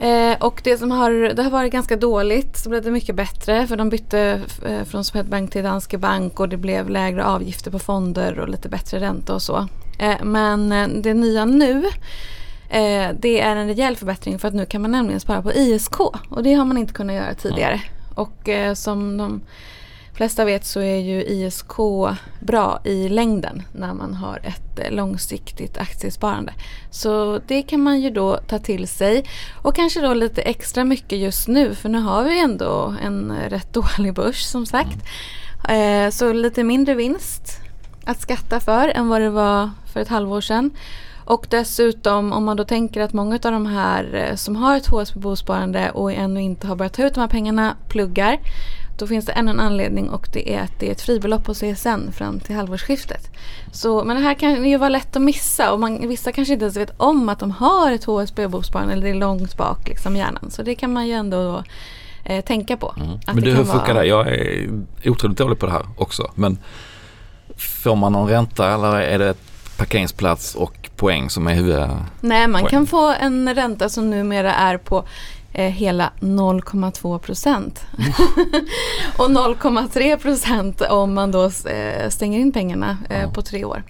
Eh, 0.00 0.36
och 0.40 0.60
det 0.64 0.78
som 0.78 0.90
har, 0.90 1.10
det 1.10 1.42
har 1.42 1.50
varit 1.50 1.72
ganska 1.72 1.96
dåligt 1.96 2.56
så 2.56 2.68
blev 2.68 2.82
det 2.82 2.90
mycket 2.90 3.14
bättre 3.14 3.66
för 3.66 3.76
de 3.76 3.88
bytte 3.88 4.40
eh, 4.66 4.84
från 4.84 5.04
Swedbank 5.04 5.50
till 5.50 5.62
Danske 5.62 5.98
Bank 5.98 6.40
och 6.40 6.48
det 6.48 6.56
blev 6.56 6.90
lägre 6.90 7.24
avgifter 7.24 7.70
på 7.70 7.78
fonder 7.78 8.38
och 8.38 8.48
lite 8.48 8.68
bättre 8.68 9.00
ränta 9.00 9.34
och 9.34 9.42
så. 9.42 9.68
Eh, 9.98 10.22
men 10.22 10.72
eh, 10.72 10.88
det 10.88 11.14
nya 11.14 11.44
nu 11.44 11.84
eh, 12.68 13.08
det 13.20 13.40
är 13.40 13.56
en 13.56 13.66
rejäl 13.66 13.96
förbättring 13.96 14.38
för 14.38 14.48
att 14.48 14.54
nu 14.54 14.66
kan 14.66 14.82
man 14.82 14.90
nämligen 14.90 15.20
spara 15.20 15.42
på 15.42 15.52
ISK 15.52 16.00
och 16.00 16.42
det 16.42 16.54
har 16.54 16.64
man 16.64 16.78
inte 16.78 16.92
kunnat 16.92 17.16
göra 17.16 17.34
tidigare. 17.34 17.80
Och 18.14 18.48
eh, 18.48 18.74
som 18.74 19.16
de 19.16 19.40
flesta 20.20 20.44
vet 20.44 20.64
så 20.64 20.80
är 20.80 20.96
ju 20.96 21.24
ISK 21.24 21.72
bra 22.40 22.80
i 22.84 23.08
längden 23.08 23.62
när 23.72 23.94
man 23.94 24.14
har 24.14 24.40
ett 24.42 24.78
eh, 24.78 24.90
långsiktigt 24.90 25.78
aktiesparande. 25.78 26.52
Så 26.90 27.40
det 27.46 27.62
kan 27.62 27.82
man 27.82 28.00
ju 28.00 28.10
då 28.10 28.36
ta 28.36 28.58
till 28.58 28.88
sig 28.88 29.24
och 29.62 29.76
kanske 29.76 30.00
då 30.00 30.14
lite 30.14 30.42
extra 30.42 30.84
mycket 30.84 31.18
just 31.18 31.48
nu 31.48 31.74
för 31.74 31.88
nu 31.88 31.98
har 31.98 32.24
vi 32.24 32.40
ändå 32.40 32.94
en 33.02 33.32
rätt 33.48 33.72
dålig 33.96 34.14
börs 34.14 34.42
som 34.42 34.66
sagt. 34.66 34.98
Eh, 35.68 36.10
så 36.10 36.32
lite 36.32 36.64
mindre 36.64 36.94
vinst 36.94 37.60
att 38.04 38.20
skatta 38.20 38.60
för 38.60 38.88
än 38.88 39.08
vad 39.08 39.20
det 39.20 39.30
var 39.30 39.70
för 39.92 40.00
ett 40.00 40.08
halvår 40.08 40.40
sedan. 40.40 40.70
Och 41.24 41.46
dessutom 41.50 42.32
om 42.32 42.44
man 42.44 42.56
då 42.56 42.64
tänker 42.64 43.00
att 43.00 43.12
många 43.12 43.34
av 43.34 43.52
de 43.52 43.66
här 43.66 44.14
eh, 44.14 44.34
som 44.34 44.56
har 44.56 44.76
ett 44.76 44.86
HSB-bosparande 44.86 45.90
och 45.90 46.12
ännu 46.12 46.42
inte 46.42 46.66
har 46.66 46.76
börjat 46.76 46.92
ta 46.92 47.06
ut 47.06 47.14
de 47.14 47.20
här 47.20 47.28
pengarna 47.28 47.76
pluggar 47.88 48.38
då 49.00 49.06
finns 49.06 49.26
det 49.26 49.32
ännu 49.32 49.50
en 49.50 49.60
anledning 49.60 50.10
och 50.10 50.28
det 50.32 50.54
är 50.54 50.62
att 50.62 50.78
det 50.78 50.88
är 50.88 50.92
ett 50.92 51.00
fribelopp 51.00 51.44
på 51.44 51.54
CSN 51.54 52.12
fram 52.12 52.40
till 52.40 52.56
halvårsskiftet. 52.56 53.30
Så, 53.72 54.04
men 54.04 54.16
det 54.16 54.22
här 54.22 54.34
kan 54.34 54.64
ju 54.64 54.76
vara 54.76 54.88
lätt 54.88 55.16
att 55.16 55.22
missa 55.22 55.72
och 55.72 55.80
man, 55.80 56.08
vissa 56.08 56.32
kanske 56.32 56.54
inte 56.54 56.64
ens 56.64 56.76
vet 56.76 56.94
om 56.96 57.28
att 57.28 57.38
de 57.38 57.50
har 57.50 57.92
ett 57.92 58.04
HSB-bosparande 58.04 58.92
eller 58.92 59.02
det 59.02 59.10
är 59.10 59.14
långt 59.14 59.56
bak 59.56 59.88
liksom 59.88 60.16
hjärnan. 60.16 60.50
Så 60.50 60.62
det 60.62 60.74
kan 60.74 60.92
man 60.92 61.06
ju 61.06 61.12
ändå 61.12 61.42
då, 61.42 61.64
eh, 62.24 62.44
tänka 62.44 62.76
på. 62.76 62.94
Mm. 62.96 63.18
Men 63.26 63.36
du, 63.36 63.50
hur 63.50 63.64
funkar 63.64 63.94
vara... 63.94 64.02
det? 64.02 64.08
Jag 64.08 64.28
är 64.28 64.68
otroligt 65.04 65.38
dålig 65.38 65.58
på 65.58 65.66
det 65.66 65.72
här 65.72 65.86
också. 65.96 66.30
Men 66.34 66.58
får 67.56 67.96
man 67.96 68.12
någon 68.12 68.28
ränta 68.28 68.74
eller 68.74 69.00
är 69.00 69.18
det 69.18 69.34
parkeringsplats 69.76 70.54
och 70.54 70.90
poäng 70.96 71.30
som 71.30 71.46
är 71.46 71.54
huvud... 71.54 71.88
Nej, 72.20 72.48
man 72.48 72.64
kan 72.64 72.86
få 72.86 73.14
en 73.20 73.54
ränta 73.54 73.88
som 73.88 74.10
numera 74.10 74.54
är 74.54 74.76
på 74.76 75.04
eh, 75.52 75.70
hela 75.70 76.12
0,2 76.20 77.18
procent. 77.18 77.86
Mm. 77.98 78.12
och 79.18 79.30
0,3 79.30 80.16
procent 80.16 80.80
om 80.80 81.14
man 81.14 81.30
då 81.30 81.44
eh, 81.44 82.08
stänger 82.08 82.38
in 82.38 82.52
pengarna 82.52 82.98
eh, 83.10 83.32
på 83.32 83.42
tre 83.42 83.64
år. 83.64 83.82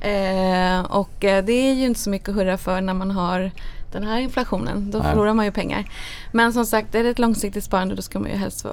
Eh, 0.00 0.80
och 0.80 1.24
eh, 1.24 1.44
det 1.44 1.52
är 1.52 1.74
ju 1.74 1.86
inte 1.86 2.00
så 2.00 2.10
mycket 2.10 2.28
att 2.28 2.34
hurra 2.34 2.58
för 2.58 2.80
när 2.80 2.94
man 2.94 3.10
har 3.10 3.50
den 3.92 4.04
här 4.04 4.20
inflationen. 4.20 4.90
Då 4.90 4.98
Nej. 4.98 5.10
förlorar 5.10 5.34
man 5.34 5.44
ju 5.44 5.52
pengar. 5.52 5.84
Men 6.32 6.52
som 6.52 6.66
sagt, 6.66 6.94
är 6.94 7.04
det 7.04 7.10
ett 7.10 7.18
långsiktigt 7.18 7.64
sparande 7.64 7.94
då 7.94 8.02
ska 8.02 8.18
man 8.18 8.30
ju 8.30 8.36
helst 8.36 8.66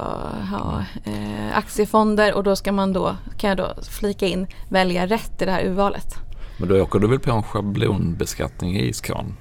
ha 0.51 0.83
eh, 1.03 1.57
aktiefonder 1.57 2.33
och 2.33 2.43
då 2.43 2.55
ska 2.55 2.71
man 2.71 2.93
då, 2.93 3.15
kan 3.37 3.47
jag 3.47 3.57
då 3.57 3.73
flika 3.89 4.25
in, 4.25 4.47
välja 4.69 5.07
rätt 5.07 5.41
i 5.41 5.45
det 5.45 5.51
här 5.51 5.65
urvalet. 5.65 6.15
Men 6.57 6.69
då 6.69 6.81
åker 6.81 6.99
du 6.99 7.07
väl 7.07 7.19
på 7.19 7.31
en 7.31 7.43
schablonbeskattning 7.43 8.75
i 8.75 8.89
ISKan? 8.89 9.37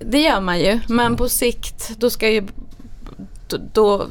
Det 0.00 0.20
gör 0.20 0.40
man 0.40 0.60
ju, 0.60 0.80
men 0.88 1.16
på 1.16 1.28
sikt 1.28 1.90
då 1.98 2.10
ska 2.10 2.28
ju 2.28 2.46
då, 3.48 3.58
då 3.72 4.06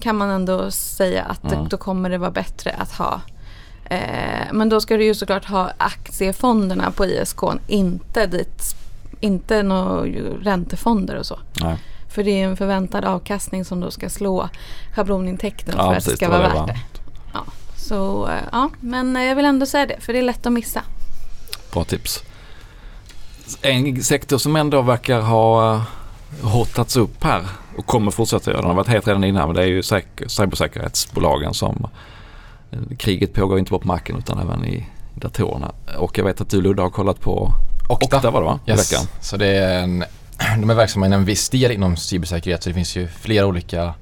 kan 0.00 0.16
man 0.16 0.30
ändå 0.30 0.70
säga 0.70 1.24
att 1.24 1.52
mm. 1.52 1.68
då 1.68 1.76
kommer 1.76 2.10
det 2.10 2.18
vara 2.18 2.30
bättre 2.30 2.72
att 2.72 2.92
ha 2.92 3.20
eh, 3.84 4.52
men 4.52 4.68
då 4.68 4.80
ska 4.80 4.96
du 4.96 5.04
ju 5.04 5.14
såklart 5.14 5.44
ha 5.44 5.72
aktiefonderna 5.78 6.90
på 6.90 7.06
ISK, 7.06 7.38
inte 7.66 8.26
dit, 8.26 8.74
inte 9.20 9.62
några 9.62 10.04
räntefonder 10.42 11.16
och 11.16 11.26
så. 11.26 11.38
Nej. 11.62 11.76
För 12.08 12.24
det 12.24 12.30
är 12.30 12.44
en 12.44 12.56
förväntad 12.56 13.04
avkastning 13.04 13.64
som 13.64 13.80
då 13.80 13.90
ska 13.90 14.10
slå 14.10 14.48
schablonintäkten 14.94 15.74
ja, 15.76 15.90
för 15.90 15.96
att 15.96 16.04
det 16.04 16.16
ska 16.16 16.28
vara 16.28 16.48
värt 16.48 16.66
det. 16.66 16.76
Ja, 17.32 17.44
så 17.76 18.28
eh, 18.28 18.48
ja, 18.52 18.70
men 18.80 19.16
jag 19.16 19.36
vill 19.36 19.44
ändå 19.44 19.66
säga 19.66 19.86
det 19.86 20.00
för 20.00 20.12
det 20.12 20.18
är 20.18 20.22
lätt 20.22 20.46
att 20.46 20.52
missa. 20.52 20.82
Bra 21.72 21.84
tips. 21.84 22.22
En 23.62 24.02
sektor 24.04 24.38
som 24.38 24.56
ändå 24.56 24.82
verkar 24.82 25.20
ha 25.20 25.82
hottats 26.42 26.96
upp 26.96 27.24
här 27.24 27.42
och 27.76 27.86
kommer 27.86 28.10
fortsätta 28.10 28.50
göra. 28.50 28.60
Den 28.60 28.70
har 28.70 28.76
varit 28.76 28.88
het 28.88 29.06
redan 29.08 29.24
innan 29.24 29.48
men 29.48 29.56
det 29.56 29.62
är 29.62 29.66
ju 29.66 29.82
säker, 29.82 30.28
cybersäkerhetsbolagen 30.28 31.54
som 31.54 31.86
eh, 32.70 32.78
kriget 32.98 33.34
pågår 33.34 33.58
inte 33.58 33.70
bara 33.70 33.80
på 33.80 33.86
marken 33.86 34.16
utan 34.18 34.38
även 34.38 34.64
i 34.64 34.86
datorerna. 35.14 35.72
Och 35.98 36.18
jag 36.18 36.24
vet 36.24 36.40
att 36.40 36.50
du 36.50 36.62
Ludde 36.62 36.82
har 36.82 36.90
kollat 36.90 37.20
på 37.20 37.52
Okta. 37.88 38.16
Okta 38.16 38.30
var 38.30 38.40
det 38.40 38.46
va? 38.46 38.58
I 38.66 38.70
Yes. 38.70 38.92
veckan. 38.92 39.06
Så 39.20 39.36
det 39.36 39.46
är 39.46 39.82
en, 39.82 40.04
de 40.60 40.70
är 40.70 40.74
verksamma 40.74 41.06
inom 41.06 41.20
en 41.20 41.24
viss 41.26 41.48
del 41.48 41.72
inom 41.72 41.96
cybersäkerhet 41.96 42.62
så 42.62 42.70
det 42.70 42.74
finns 42.74 42.96
ju 42.96 43.08
flera 43.08 43.46
olika 43.46 43.94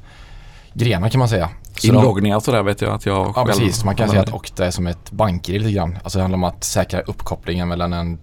grenar 0.72 1.08
kan 1.08 1.18
man 1.18 1.28
säga. 1.28 1.48
Så 1.78 1.86
Inloggningar 1.86 2.40
sådär 2.40 2.62
vet 2.62 2.80
jag 2.80 2.94
att 2.94 3.06
jag 3.06 3.26
Ja 3.28 3.32
själv 3.32 3.46
precis, 3.46 3.84
man 3.84 3.96
kan 3.96 4.08
säga 4.08 4.22
att. 4.22 4.32
Okta 4.32 4.66
är 4.66 4.70
som 4.70 4.86
ett 4.86 5.10
bank 5.10 5.48
lite 5.48 5.72
grann. 5.72 5.98
Alltså 6.02 6.18
det 6.18 6.22
handlar 6.22 6.36
om 6.36 6.44
att 6.44 6.64
säkra 6.64 7.00
uppkopplingen 7.00 7.68
mellan 7.68 7.92
en, 7.92 8.18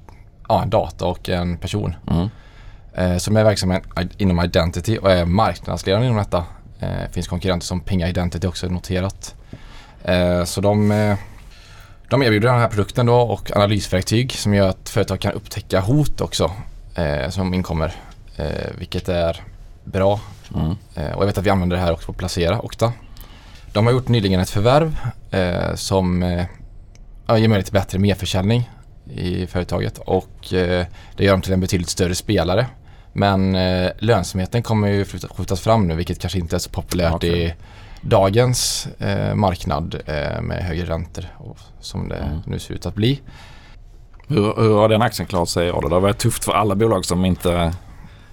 ja, 0.50 0.62
en 0.64 0.70
data 0.70 1.06
och 1.06 1.30
en 1.30 1.58
person. 1.58 1.96
Mm. 2.12 2.30
Eh, 2.94 3.18
som 3.18 3.38
är 3.38 3.44
verksamma 3.44 3.78
i- 3.78 3.82
inom 4.18 4.40
Identity 4.46 4.98
och 4.98 5.12
är 5.12 5.26
marknadsledande 5.26 6.08
inom 6.08 6.18
detta. 6.18 6.44
Eh, 6.80 7.12
finns 7.12 7.28
konkurrenter 7.28 7.66
som 7.66 7.80
Ping 7.80 8.04
Identity 8.04 8.48
också 8.48 8.68
noterat. 8.68 9.36
Eh, 10.04 10.44
så 10.44 10.62
de, 10.62 10.92
eh, 10.92 11.18
de 12.10 12.24
erbjuder 12.24 12.50
den 12.50 12.60
här 12.60 12.68
produkten 12.68 13.06
då 13.06 13.16
och 13.16 13.52
analysverktyg 13.56 14.32
som 14.32 14.54
gör 14.54 14.70
att 14.70 14.90
företag 14.90 15.20
kan 15.20 15.32
upptäcka 15.32 15.80
hot 15.80 16.22
också 16.22 16.52
eh, 16.96 17.30
som 17.30 17.54
inkommer. 17.54 17.94
Eh, 18.36 18.46
vilket 18.78 19.10
är 19.10 19.44
bra 19.84 20.20
Mm. 20.56 20.70
Och 21.16 21.22
jag 21.22 21.26
vet 21.26 21.38
att 21.38 21.46
vi 21.46 21.50
använder 21.50 21.76
det 21.78 21.82
här 21.84 21.92
också 21.94 22.06
på 22.08 22.14
Placera, 22.14 22.62
Okta. 22.62 22.94
De 23.74 23.86
har 23.86 23.94
gjort 23.94 24.08
nyligen 24.08 24.40
ett 24.40 24.50
förvärv 24.50 24.98
som 25.76 26.22
ger 26.22 26.48
möjlighet 27.28 27.66
till 27.66 27.74
bättre 27.74 28.00
merförsäljning 28.00 28.70
i 29.14 29.48
företaget 29.48 29.98
och 29.98 30.54
eh, 30.54 30.86
det 31.16 31.24
gör 31.26 31.32
dem 31.32 31.42
till 31.42 31.54
en 31.54 31.60
betydligt 31.60 31.90
större 31.90 32.16
spelare. 32.16 32.68
Men 33.14 33.56
eh, 33.56 33.92
lönsamheten 34.00 34.64
kommer 34.64 34.88
ju 34.88 35.06
skjutas 35.06 35.60
fram 35.62 35.88
nu 35.88 35.96
vilket 35.96 36.20
kanske 36.20 36.40
inte 36.40 36.56
är 36.56 36.60
så 36.60 36.70
populärt 36.70 37.14
Okej. 37.14 37.46
i 37.46 37.54
dagens 38.02 38.88
eh, 39.00 39.36
marknad 39.36 39.96
med 40.42 40.64
högre 40.64 40.86
räntor 40.86 41.26
som 41.82 42.10
det 42.10 42.16
Mm. 42.18 42.40
nu 42.46 42.60
ser 42.60 42.74
ut 42.74 42.86
att 42.86 42.96
bli. 42.96 43.22
Hur, 44.28 44.62
hur 44.62 44.76
har 44.76 44.90
den 44.90 45.02
aktien 45.02 45.28
klarat 45.28 45.50
sig 45.50 45.68
i 45.68 45.72
år? 45.72 45.82
Det 45.90 45.96
har 45.96 46.02
varit 46.02 46.18
tufft 46.18 46.44
för 46.46 46.52
alla 46.52 46.76
bolag 46.76 47.06
som 47.06 47.26
inte 47.26 47.50
gör 47.50 47.72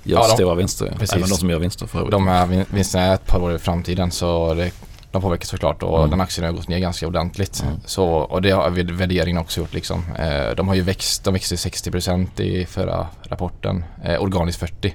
Ja, 0.02 0.18
de- 0.28 0.34
stora 0.34 0.54
vinster. 0.54 0.94
precis. 0.98 1.12
Även 1.16 1.28
de 1.28 1.34
som 1.34 1.50
gör 1.50 1.58
vinster 1.58 1.86
för 1.86 1.98
övrigt. 1.98 2.10
De 2.12 2.26
här 2.26 2.46
vin- 2.46 2.64
vinsterna 2.70 3.04
är 3.04 3.14
ett 3.14 3.26
par 3.26 3.40
år 3.42 3.54
i 3.54 3.58
framtiden 3.58 4.10
så 4.10 4.54
det, 4.54 4.70
de 5.12 5.22
påverkas 5.22 5.48
såklart 5.48 5.82
och 5.82 5.98
Mm. 5.98 6.10
den 6.10 6.20
aktien 6.20 6.46
har 6.46 6.52
gått 6.52 6.68
ner 6.68 6.78
ganska 6.78 7.06
ordentligt. 7.06 7.62
Mm. 7.62 7.80
Så, 7.84 8.06
och 8.08 8.42
det 8.42 8.50
har 8.50 8.70
värderingen 8.70 9.40
också 9.40 9.60
gjort 9.60 9.74
liksom. 9.74 10.04
Eh, 10.18 10.50
de 10.56 10.68
har 10.68 10.74
ju 10.74 10.82
växt, 10.82 11.24
de 11.24 11.34
växte 11.34 11.56
60% 11.56 12.40
i 12.40 12.66
förra 12.66 13.06
rapporten. 13.22 13.84
Eh, 14.04 14.22
organiskt 14.22 14.60
40 14.60 14.94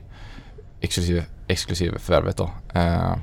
exklusive, 0.82 1.24
exklusive 1.48 2.00
förvärvet 2.00 2.38
då. 2.38 2.50
Eh, 2.74 3.16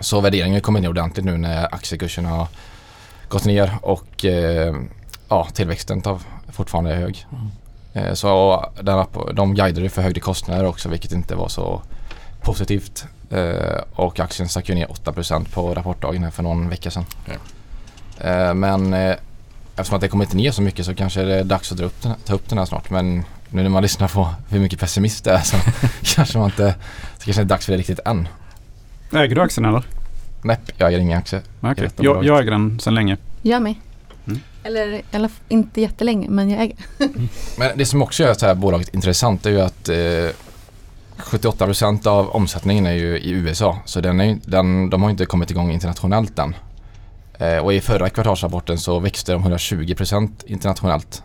så 0.00 0.20
värderingen 0.20 0.60
kommer 0.60 0.80
ner 0.80 0.88
ordentligt 0.88 1.26
nu 1.26 1.36
när 1.36 1.74
aktiekursen 1.74 2.24
har 2.24 2.48
gått 3.28 3.44
ner 3.44 3.72
och 3.82 4.24
eh, 4.24 4.74
ja, 5.28 5.48
tillväxten 5.54 6.00
tar 6.00 6.18
fortfarande 6.52 6.90
är 6.92 6.96
hög. 6.96 7.26
Mm. 7.32 7.48
Eh, 8.08 8.14
så 8.14 8.64
den, 8.82 9.06
de 9.34 9.54
guidade 9.54 9.88
för 9.88 10.02
högre 10.02 10.20
kostnader 10.20 10.64
också 10.64 10.88
vilket 10.88 11.12
inte 11.12 11.34
var 11.34 11.48
så 11.48 11.82
positivt. 12.42 13.04
Eh, 13.30 13.80
och 13.92 14.20
aktien 14.20 14.48
stack 14.48 14.68
ju 14.68 14.74
ner 14.74 14.86
8% 14.86 15.52
på 15.54 15.74
rapportdagen 15.74 16.24
här 16.24 16.30
för 16.30 16.42
någon 16.42 16.68
vecka 16.68 16.90
sedan. 16.90 17.04
Eh, 18.18 18.54
men 18.54 18.94
eh, 18.94 19.16
eftersom 19.76 19.94
att 19.96 20.00
det 20.00 20.08
kommit 20.08 20.32
ner 20.32 20.50
så 20.50 20.62
mycket 20.62 20.86
så 20.86 20.94
kanske 20.94 21.22
det 21.22 21.34
är 21.34 21.44
dags 21.44 21.72
att 21.72 21.78
dra 21.78 21.86
upp 21.86 22.02
den, 22.02 22.14
ta 22.24 22.34
upp 22.34 22.48
den 22.48 22.58
här 22.58 22.64
snart. 22.64 22.90
Men 22.90 23.24
nu 23.50 23.62
när 23.62 23.68
man 23.68 23.82
lyssnar 23.82 24.08
på 24.08 24.28
hur 24.48 24.60
mycket 24.60 24.80
pessimist 24.80 25.24
det 25.24 25.30
är 25.30 25.40
så 25.40 25.56
kanske 26.14 26.38
man 26.38 26.50
inte, 26.50 26.74
så 27.18 27.24
kanske 27.24 27.42
det 27.42 27.46
är 27.46 27.48
dags 27.48 27.66
för 27.66 27.72
det 27.72 27.78
riktigt 27.78 28.00
än. 28.04 28.28
Äger 29.12 29.34
du 29.34 29.42
aktien 29.42 29.64
eller? 29.64 29.84
Näpp, 30.42 30.70
jag 30.76 30.88
äger 30.88 30.98
inga 30.98 31.18
aktier. 31.18 31.42
Nej, 31.60 31.72
okej. 31.72 31.84
Rätt 31.84 31.94
Jag, 31.96 32.24
jag 32.24 32.40
äger 32.40 32.50
den 32.50 32.80
sedan 32.80 32.94
länge. 32.94 33.16
Jag 33.42 33.62
med. 33.62 33.74
Mm. 34.26 34.40
Eller, 34.62 35.02
eller 35.10 35.30
inte 35.48 35.80
jättelänge, 35.80 36.28
men 36.30 36.50
jag 36.50 36.62
äger. 36.62 36.76
Men 37.58 37.78
det 37.78 37.86
som 37.86 38.02
också 38.02 38.22
gör 38.22 38.36
det 38.40 38.46
här 38.46 38.54
bolaget 38.54 38.94
intressant 38.94 39.46
är 39.46 39.50
ju 39.50 39.60
att 39.60 39.88
eh, 39.88 39.96
78% 41.22 42.06
av 42.06 42.30
omsättningen 42.30 42.86
är 42.86 42.92
ju 42.92 43.18
i 43.18 43.30
USA. 43.30 43.78
Så 43.84 44.00
den 44.00 44.20
är, 44.20 44.38
den, 44.44 44.90
de 44.90 45.02
har 45.02 45.10
inte 45.10 45.24
kommit 45.26 45.50
igång 45.50 45.70
internationellt 45.70 46.38
än. 46.38 46.54
Eh, 47.38 47.58
och 47.58 47.74
i 47.74 47.80
förra 47.80 48.08
kvartalsrapporten 48.08 48.78
så 48.78 48.98
växte 48.98 49.32
de 49.32 49.44
120% 49.44 50.30
internationellt. 50.46 51.22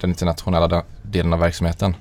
Den 0.00 0.10
internationella 0.10 0.68
de- 0.68 0.82
delen 1.02 1.32
av 1.32 1.38
verksamheten. 1.38 1.96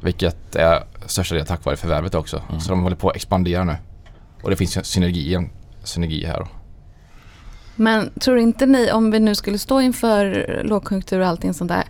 Vilket 0.00 0.56
är 0.56 0.84
största 1.06 1.34
delen 1.34 1.46
tack 1.46 1.64
vare 1.64 1.76
förvärvet 1.76 2.14
också. 2.14 2.42
Mm. 2.48 2.60
Så 2.60 2.70
de 2.70 2.82
håller 2.82 2.96
på 2.96 3.10
att 3.10 3.16
expandera 3.16 3.64
nu. 3.64 3.76
Och 4.42 4.50
det 4.50 4.56
finns 4.56 4.76
ju 4.76 4.82
synergi, 4.82 5.48
synergi 5.84 6.26
här. 6.26 6.38
då. 6.38 6.48
Men 7.76 8.10
tror 8.20 8.38
inte 8.38 8.66
ni, 8.66 8.92
om 8.92 9.10
vi 9.10 9.20
nu 9.20 9.34
skulle 9.34 9.58
stå 9.58 9.80
inför 9.80 10.60
lågkonjunktur 10.64 11.20
och 11.20 11.26
allting 11.26 11.54
sånt 11.54 11.68
där, 11.68 11.84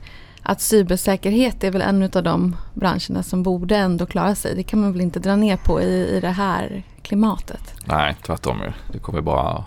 att 0.48 0.60
cybersäkerhet 0.60 1.64
är 1.64 1.70
väl 1.70 1.82
en 1.82 2.02
av 2.02 2.22
de 2.22 2.56
branscherna 2.74 3.22
som 3.22 3.42
borde 3.42 3.76
ändå 3.76 4.06
klara 4.06 4.34
sig. 4.34 4.54
Det 4.56 4.62
kan 4.62 4.80
man 4.80 4.92
väl 4.92 5.00
inte 5.00 5.18
dra 5.20 5.36
ner 5.36 5.56
på 5.56 5.80
i, 5.82 6.16
i 6.16 6.20
det 6.20 6.30
här 6.30 6.82
klimatet. 7.02 7.74
Nej, 7.84 8.16
tvärtom 8.26 8.58
ju. 8.62 8.72
Det 8.92 8.98
kommer 8.98 9.20
bara... 9.20 9.64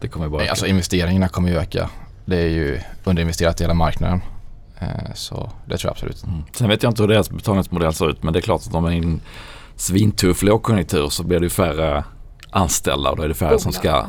Det 0.00 0.08
kommer 0.08 0.28
bara 0.28 0.36
Nej, 0.38 0.44
öka. 0.44 0.50
Alltså 0.52 0.66
investeringarna 0.66 1.28
kommer 1.28 1.48
ju 1.48 1.56
öka. 1.58 1.90
Det 2.24 2.36
är 2.36 2.48
ju 2.48 2.80
underinvesterat 3.04 3.60
i 3.60 3.64
hela 3.64 3.74
marknaden. 3.74 4.20
Eh, 4.78 4.88
så 5.14 5.50
det 5.66 5.76
tror 5.78 5.88
jag 5.88 5.92
absolut. 5.92 6.24
Mm. 6.24 6.42
Sen 6.52 6.68
vet 6.68 6.82
jag 6.82 6.90
inte 6.90 7.02
hur 7.02 7.08
deras 7.08 7.30
betalningsmodell 7.30 7.92
ser 7.94 8.10
ut 8.10 8.22
men 8.22 8.32
det 8.32 8.38
är 8.38 8.40
klart 8.40 8.60
att 8.66 8.74
om 8.74 8.84
det 8.84 8.92
är 8.94 8.96
en 8.96 9.20
svintuff 9.76 10.42
lågkonjunktur 10.42 11.08
så 11.08 11.22
blir 11.22 11.40
det 11.40 11.44
ju 11.46 11.50
färre 11.50 12.04
anställda 12.50 13.10
och 13.10 13.16
då 13.16 13.22
är 13.22 13.28
det 13.28 13.34
färre 13.34 13.58
som 13.58 13.72
ska, 13.72 14.06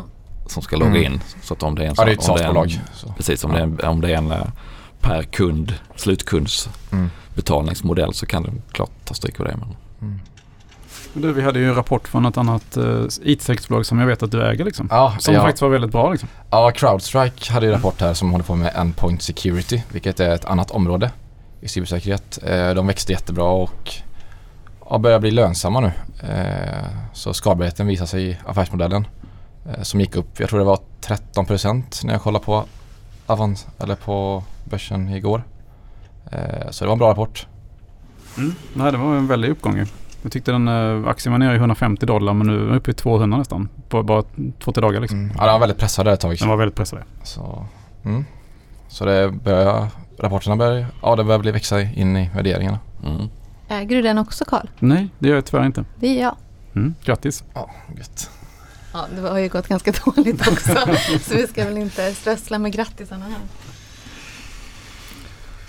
som 0.48 0.62
ska 0.62 0.76
logga 0.78 0.92
Mm. 0.92 1.14
in. 1.14 1.22
Så 1.42 1.54
att 1.54 1.64
om 1.64 1.76
det 1.76 1.84
är 1.84 1.88
en 1.88 1.94
Ja, 1.98 2.06
det 2.06 2.12
är 2.12 2.16
ett 2.16 2.24
sån- 2.24 2.32
om 2.32 2.38
det 2.38 2.44
är 2.44 2.48
en- 2.64 2.70
SaaS-bolag. 2.70 3.16
Precis, 3.18 3.44
om, 3.44 3.52
det 3.52 3.58
är 3.60 3.64
en, 3.64 3.80
om 3.86 4.02
det 4.02 4.12
är 4.14 4.18
en 4.18 4.32
eh, 4.32 4.48
per 5.02 5.24
kund, 5.24 5.74
slutkunds 5.96 6.70
Mm. 6.92 7.10
betalningsmodell 7.36 8.14
så 8.14 8.26
kan 8.26 8.44
det 8.44 8.52
klart 8.72 8.92
ta 9.06 9.14
stryk 9.14 9.40
av 9.40 9.46
det. 9.46 9.56
Men, 9.58 9.76
Mm. 10.02 10.20
Du, 11.14 11.34
vi 11.34 11.42
hade 11.42 11.60
ju 11.60 11.70
en 11.70 11.76
rapport 11.76 12.08
från 12.08 12.26
ett 12.26 12.38
annat 12.38 12.78
uh, 12.78 13.06
IT-säkerhetsbolag 13.24 13.86
som 13.86 14.00
jag 14.00 14.08
vet 14.08 14.24
att 14.24 14.32
du 14.32 14.44
äger 14.48 14.66
liksom. 14.66 14.88
Ja, 14.92 15.16
Som 15.20 15.34
ja, 15.34 15.42
faktiskt 15.42 15.62
var 15.62 15.70
väldigt 15.70 15.92
bra 15.92 16.12
liksom. 16.12 16.30
ja, 16.50 16.72
Crowdstrike 16.72 17.54
hade 17.54 17.66
ju 17.66 17.72
en 17.72 17.78
rapport 17.78 18.02
här 18.02 18.14
som 18.14 18.32
håller 18.32 18.44
på 18.46 18.56
med 18.56 18.72
Endpoint 18.76 19.22
Security, 19.22 19.82
vilket 19.92 20.20
är 20.20 20.30
ett 20.36 20.46
annat 20.46 20.72
område 20.72 21.12
i 21.62 21.68
cybersäkerhet. 21.68 22.40
Eh, 22.44 22.74
De 22.74 22.88
växte 22.88 23.12
jättebra 23.12 23.44
och 23.46 23.92
ja, 24.90 24.98
börjar 24.98 25.20
bli 25.20 25.32
lönsamma 25.32 25.80
nu. 25.80 25.92
Eh, 26.30 26.86
Så 27.14 27.34
skalbarheten 27.34 27.88
visar 27.88 28.06
sig 28.06 28.30
i 28.30 28.38
affärsmodellen 28.46 29.08
som 29.82 30.00
gick 30.00 30.16
upp, 30.16 30.40
jag 30.40 30.50
tror 30.50 30.60
det 30.60 30.66
var 30.66 30.80
13% 31.02 32.04
när 32.06 32.14
jag 32.14 32.22
kollade 32.22 32.46
på 32.46 32.66
Avans, 33.26 33.68
eller 33.80 33.96
på 33.96 34.44
börsen 34.72 35.10
igår. 35.10 35.44
Eh, 36.32 36.70
Så 36.70 36.84
det 36.84 36.88
var 36.88 36.94
en 36.94 37.00
bra 37.00 37.10
rapport. 37.10 37.48
Nej, 38.74 38.92
det 38.92 38.98
var 38.98 39.16
en 39.16 39.28
väldig 39.28 39.50
uppgång 39.50 39.78
ju. 39.78 39.86
Jag 40.24 40.32
tyckte 40.32 40.52
den 40.52 40.68
uh, 40.68 41.08
aktien 41.08 41.32
var 41.32 41.40
nere 41.40 41.54
i 41.54 41.58
150 41.58 42.06
dollar 42.06 42.34
men 42.34 42.48
nu 42.48 42.56
är 42.56 42.66
den 42.66 42.76
uppe 42.76 42.92
i 42.92 42.94
200 42.94 43.38
nästan. 43.38 43.70
På 43.90 44.04
bara 44.04 44.24
två, 44.60 44.72
tre 44.72 44.82
dagar 44.82 45.00
liksom. 45.02 45.20
Mm. 45.20 45.32
Ja, 45.38 45.44
den 45.44 45.54
var 45.54 45.60
väldigt 45.60 45.78
pressad 45.78 46.06
där 46.06 46.14
ett 46.14 46.20
tag. 46.20 46.38
Den 46.40 46.50
var 46.50 46.58
väldigt 46.58 46.76
pressad. 46.76 47.00
Så, 47.24 47.66
mm. 48.04 48.26
så 48.88 49.06
det 49.06 49.32
börjar, 49.32 49.88
rapporterna 50.20 50.56
börjar, 50.56 50.86
ja, 51.02 51.16
det 51.16 51.24
börjar 51.24 51.40
bli 51.40 51.52
växa 51.52 51.82
in 51.82 52.18
i 52.18 52.30
värderingarna. 52.36 52.80
mm. 53.06 53.30
Äger 53.70 53.96
du 53.96 54.02
den 54.02 54.18
också 54.18 54.46
Karl? 54.46 54.68
Nej, 54.80 55.08
det 55.20 55.28
gör 55.28 55.36
jag 55.36 55.46
tyvärr 55.46 55.66
inte. 55.66 55.86
Det 56.00 56.08
är 56.08 56.22
jag. 56.22 56.36
Mm, 56.76 56.94
grattis. 57.06 57.44
Ja, 57.54 57.70
gött. 57.98 58.30
Ja, 58.94 59.06
det 59.16 59.22
har 59.30 59.38
ju 59.40 59.50
gått 59.50 59.68
ganska 59.68 59.92
dåligt 60.06 60.48
också. 60.48 60.76
så 61.22 61.36
vi 61.36 61.48
ska 61.48 61.66
väl 61.66 61.78
inte 61.78 62.14
strössla 62.16 62.60
med 62.60 62.72
grattisarna 62.74 63.26
här. 63.26 63.42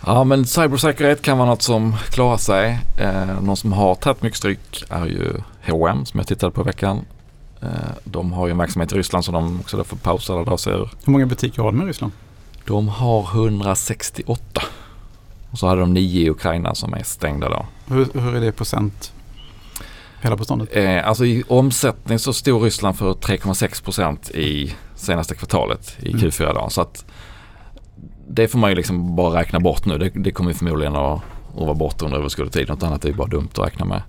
Ja 0.07 0.25
men 0.25 0.47
cybersäkerhet 0.47 1.23
kan 1.23 1.39
vara 1.39 1.49
något 1.49 1.63
som 1.63 1.97
klarar 2.11 2.37
sig. 2.37 2.79
Eh, 2.99 3.41
någon 3.43 3.57
som 3.57 3.73
har 3.73 3.95
tagit 3.95 4.23
mycket 4.23 4.39
stryk 4.39 4.85
är 4.89 5.07
ju 5.07 5.33
H&M 5.67 6.05
som 6.07 6.21
jag 6.21 6.27
tittade 6.27 6.53
på 6.53 6.61
i 6.61 6.65
veckan. 6.65 7.05
Eh, 7.63 7.69
de 8.05 8.33
har 8.33 8.47
ju 8.47 8.51
en 8.51 8.59
verksamhet 8.59 8.93
i 8.93 8.97
Ryssland 8.97 9.25
som 9.25 9.35
de 9.35 9.61
också 9.61 9.85
får 9.85 9.97
pausa 9.97 10.33
eller 10.33 10.45
dra 10.45 10.59
sig 10.59 10.73
ur. 10.73 10.91
Hur 11.05 11.13
många 11.13 11.27
butiker 11.27 11.63
har 11.63 11.73
de 11.73 11.83
i 11.83 11.85
Ryssland? 11.85 12.13
De 12.67 12.89
har 12.89 13.23
168. 13.23 14.63
Och 15.51 15.59
så 15.59 15.67
hade 15.67 15.81
de 15.81 15.93
nio 15.93 16.21
i 16.21 16.31
Ukraina 16.31 16.75
som 16.75 16.95
är 16.95 17.03
stängda 17.03 17.49
då. 17.49 17.67
Hur, 17.87 18.09
hur 18.21 18.35
är 18.37 18.41
det 18.41 18.47
i 18.47 18.53
procent? 18.53 19.13
Hela 20.21 20.37
beståndet? 20.37 20.69
Eh, 20.77 21.09
alltså 21.09 21.25
i 21.25 21.43
omsättning 21.49 22.19
så 22.19 22.33
stod 22.33 22.63
Ryssland 22.63 22.99
för 22.99 23.13
3,6 23.15 23.85
procent 23.85 24.31
i 24.31 24.75
senaste 24.95 25.35
kvartalet 25.35 25.97
i 26.01 26.09
Mm. 26.09 26.21
Q4 26.21 26.55
då. 26.55 26.71
Så 26.71 26.81
att 26.81 27.05
det 28.35 28.49
får 28.49 28.59
man 28.59 28.71
ju 28.71 28.77
liksom 28.77 29.17
bara 29.17 29.41
räkna 29.41 29.61
bort 29.61 29.85
nu. 29.85 29.99
Det, 29.99 30.11
det 30.15 30.31
kommer 30.31 30.51
ju 30.51 30.55
förmodligen 30.55 30.97
att, 30.97 31.21
att 31.57 31.61
vara 31.61 31.75
borta 31.75 32.05
under 32.05 32.19
överskådlig 32.19 32.53
tid. 32.53 32.69
Något 32.69 32.83
annat 32.83 33.05
är 33.05 33.09
ju 33.09 33.15
bara 33.15 33.29
dumt 33.29 33.49
att 33.53 33.67
räkna 33.67 33.85
med. 33.85 34.03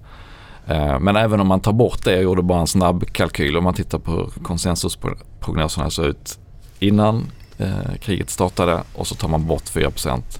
Eh, 0.68 1.00
men 1.00 1.16
även 1.16 1.40
om 1.40 1.48
man 1.48 1.60
tar 1.60 1.74
bort 1.74 2.04
det, 2.04 2.12
jag 2.12 2.24
gjorde 2.24 2.42
bara 2.42 2.60
en 2.60 2.68
snabb 2.68 3.06
kalkyl. 3.12 3.58
Om 3.58 3.64
man 3.64 3.74
tittar 3.74 4.00
på 4.00 4.12
hur 4.12 4.44
konsensusprognoserna 4.44 5.90
såg 5.90 6.06
ut 6.06 6.40
innan 6.80 7.32
eh, 7.58 7.96
kriget 8.02 8.30
startade 8.30 8.84
och 8.96 9.08
så 9.08 9.16
tar 9.16 9.28
man 9.28 9.48
bort 9.48 9.70
4 9.70 9.92
procent 9.92 10.40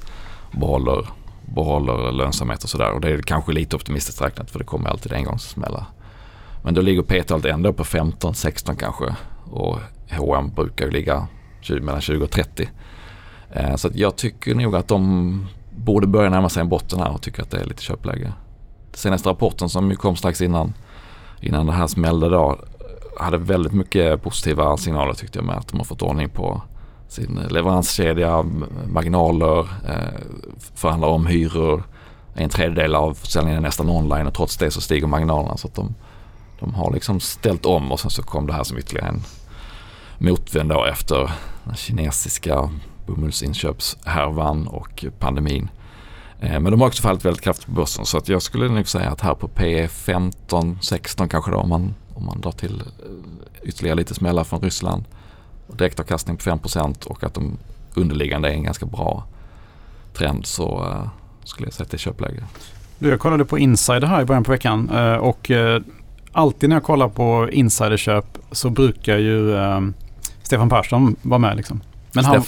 och 0.54 0.60
behåller, 0.60 1.08
behåller 1.56 2.12
lönsamhet 2.12 2.64
och 2.64 2.70
sådär. 2.70 2.92
Och 2.92 3.02
det 3.02 3.10
är 3.10 3.22
kanske 3.22 3.52
lite 3.52 3.76
optimistiskt 3.76 4.22
räknat 4.22 4.52
för 4.52 4.60
det 4.60 4.66
kommer 4.66 4.90
alltid 4.90 5.14
engångssmällar. 5.14 5.86
Men 6.64 6.74
då 6.74 6.82
ligger 6.82 7.02
P-talet 7.02 7.46
ändå 7.46 7.74
på 7.74 7.84
15-16 7.84 8.76
kanske. 8.76 9.16
Och 9.52 9.80
H&M 10.12 10.52
brukar 10.56 10.86
ju 10.86 10.92
ligga 10.92 11.28
20, 11.62 11.82
mellan 11.82 12.02
20 12.02 12.24
och 12.24 12.32
30. 12.32 12.70
Eh, 13.56 13.76
så 13.76 13.88
att 13.88 13.96
jag 13.96 14.16
tycker 14.16 14.56
nog 14.56 14.76
att 14.76 14.88
de 14.88 15.48
borde 15.76 16.08
börja 16.08 16.30
närma 16.30 16.50
sig 16.50 16.62
en 16.62 16.70
botten 16.70 17.00
här 17.00 17.12
och 17.12 17.22
tycker 17.22 17.42
att 17.42 17.52
det 17.52 17.60
är 17.60 17.66
lite 17.66 17.84
köpläge. 17.84 18.34
Senaste 18.94 19.30
rapporten 19.30 19.70
som 19.70 19.96
kom 19.96 20.16
strax 20.16 20.42
innan, 20.42 20.74
innan 21.42 21.66
det 21.66 21.74
här 21.74 21.88
smällde 21.88 22.30
då 22.30 22.60
hade 23.20 23.38
väldigt 23.38 23.74
mycket 23.74 24.24
positiva 24.24 24.78
signaler 24.78 25.14
tyckte 25.14 25.40
jag 25.40 25.46
med 25.46 25.58
att 25.58 25.68
de 25.68 25.78
har 25.78 25.86
fått 25.86 26.02
ordning 26.02 26.30
på 26.30 26.62
sin 27.08 27.40
leveranskedja, 27.50 28.46
marginaler, 28.88 29.60
eh, 29.60 30.22
förhandlar 30.76 31.08
om 31.08 31.28
hyror. 31.28 31.84
En 32.36 32.50
tredjedel 32.50 32.96
av 32.96 33.14
försäljningen 33.14 33.60
är 33.60 33.62
nästan 33.62 33.90
online 33.90 34.28
och 34.28 34.34
trots 34.34 34.58
det 34.58 34.72
så 34.72 34.82
stiger 34.82 35.08
marginalerna. 35.08 35.58
Så 35.58 35.68
att 35.68 35.76
de, 35.76 35.96
de 36.60 36.74
har 36.74 36.94
liksom 36.94 37.20
ställt 37.20 37.66
om 37.66 37.92
och 37.92 38.00
sen 38.00 38.12
så 38.12 38.24
kom 38.24 38.48
det 38.48 38.54
här 38.54 38.64
som 38.64 38.78
ytterligare 38.78 39.10
en 39.10 39.22
motvänd 40.18 40.70
då 40.70 40.86
efter 40.86 41.32
den 41.64 41.76
kinesiska 41.76 42.70
bomullsinköpshärvan 43.06 44.68
och 44.68 45.06
pandemin. 45.20 45.70
Eh, 46.44 46.60
men 46.60 46.72
de 46.72 46.82
har 46.82 46.88
också 46.88 47.02
fallit 47.02 47.26
väldigt 47.26 47.44
kraftigt 47.44 47.66
på 47.66 47.72
börsen 47.72 48.06
så 48.06 48.18
att 48.18 48.30
jag 48.30 48.42
skulle 48.42 48.70
nog 48.70 48.88
säga 48.88 49.10
att 49.10 49.22
här 49.22 49.34
på 49.34 49.48
P 49.48 49.88
15, 49.88 50.80
16 50.82 51.30
kanske 51.30 51.52
då 51.52 51.58
om 51.58 51.70
man, 51.70 51.96
om 52.14 52.26
man 52.26 52.42
drar 52.42 52.52
till 52.52 52.82
eh, 52.82 53.68
ytterligare 53.68 53.96
lite 53.96 54.14
smällar 54.14 54.44
från 54.44 54.62
Ryssland. 54.62 55.04
Direktavkastning 55.68 56.38
på 56.38 56.44
5% 56.44 57.06
och 57.06 57.24
att 57.24 57.34
de 57.34 57.58
underliggande 57.96 58.50
är 58.50 58.54
en 58.54 58.64
ganska 58.64 58.86
bra 58.86 59.24
trend 60.14 60.46
så 60.46 60.86
eh, 60.86 61.08
skulle 61.44 61.68
jag 61.68 61.74
säga 61.74 61.84
att 61.84 61.92
det 61.92 61.96
är 61.96 62.00
köpläge. 62.00 62.44
Jag 63.00 63.20
kollade 63.20 63.46
på 63.46 63.60
Insider 63.60 64.08
här 64.08 64.22
i 64.22 64.26
början 64.26 64.44
på 64.44 64.52
veckan 64.52 64.90
och 65.20 65.52
alltid 66.32 66.70
när 66.70 66.76
jag 66.76 66.84
kollar 66.84 67.10
på 67.10 67.50
insiderköp 67.52 68.38
så 68.52 68.70
brukar 68.70 69.18
ju 69.18 69.56
Stefan 70.44 70.70
Persson 70.70 71.16
vara 71.22 71.40
med 71.40 71.58
liksom. 71.58 71.82
Men 72.16 72.26
han, 72.26 72.44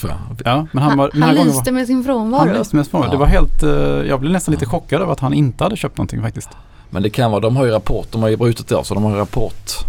ja, 0.46 0.68
men 0.72 0.84
han, 0.84 0.98
var, 0.98 1.12
han, 1.14 1.22
han 1.24 1.36
lyste 1.36 1.72
med 1.72 1.88
sin 1.88 2.04
frånvaro. 2.04 2.40
Han 2.40 2.58
lyste 2.58 2.76
med 2.76 2.86
sin 2.86 2.92
frånvaro. 2.92 3.10
Ja. 3.10 3.12
Det 3.12 3.18
var 3.18 3.26
helt, 3.26 3.64
uh, 3.64 4.08
jag 4.08 4.20
blev 4.20 4.32
nästan 4.32 4.52
lite 4.52 4.66
chockad 4.66 5.02
över 5.02 5.14
att 5.14 5.20
han 5.20 5.34
inte 5.34 5.64
hade 5.64 5.78
köpt 5.78 5.98
någonting 5.98 6.22
faktiskt. 6.22 6.50
Men 6.90 7.04
det 7.04 7.10
kan 7.10 7.32
vara, 7.32 7.42
de 7.42 7.56
har 7.56 7.66
ju 7.66 7.72
rapport, 7.72 8.08
de 8.12 8.22
har 8.22 8.30
ju 8.30 8.38
brutit 8.38 8.68
det 8.68 8.84
så 8.84 8.94
de 8.94 9.04
har 9.04 9.12
ju 9.12 9.18
rapport 9.18 9.86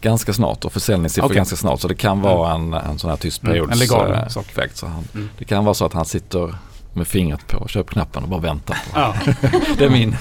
ganska 0.00 0.32
snart 0.32 0.64
och 0.64 0.72
försäljningssiffror 0.72 1.26
okay. 1.26 1.36
ganska 1.36 1.56
snart. 1.56 1.80
Så 1.80 1.88
det 1.88 1.94
kan 1.94 2.20
vara 2.20 2.54
mm. 2.54 2.74
en, 2.74 2.80
en 2.90 2.98
sån 2.98 3.10
här 3.10 3.16
tyst 3.16 3.42
periods 3.42 3.66
mm, 3.66 3.72
en 3.72 3.78
legal 3.78 4.12
äh, 4.12 4.28
sak. 4.28 4.46
Effekt, 4.50 4.76
så 4.76 4.86
han, 4.86 5.04
mm. 5.14 5.28
Det 5.38 5.44
kan 5.44 5.64
vara 5.64 5.74
så 5.74 5.86
att 5.86 5.92
han 5.92 6.04
sitter 6.04 6.54
med 6.92 7.06
fingret 7.06 7.46
på 7.46 7.68
köpknappen 7.68 8.22
och 8.22 8.28
bara 8.28 8.40
väntar. 8.40 8.74
På. 8.74 9.00
Ja. 9.00 9.14
det 9.78 9.84
är 9.84 9.90
min, 9.90 10.16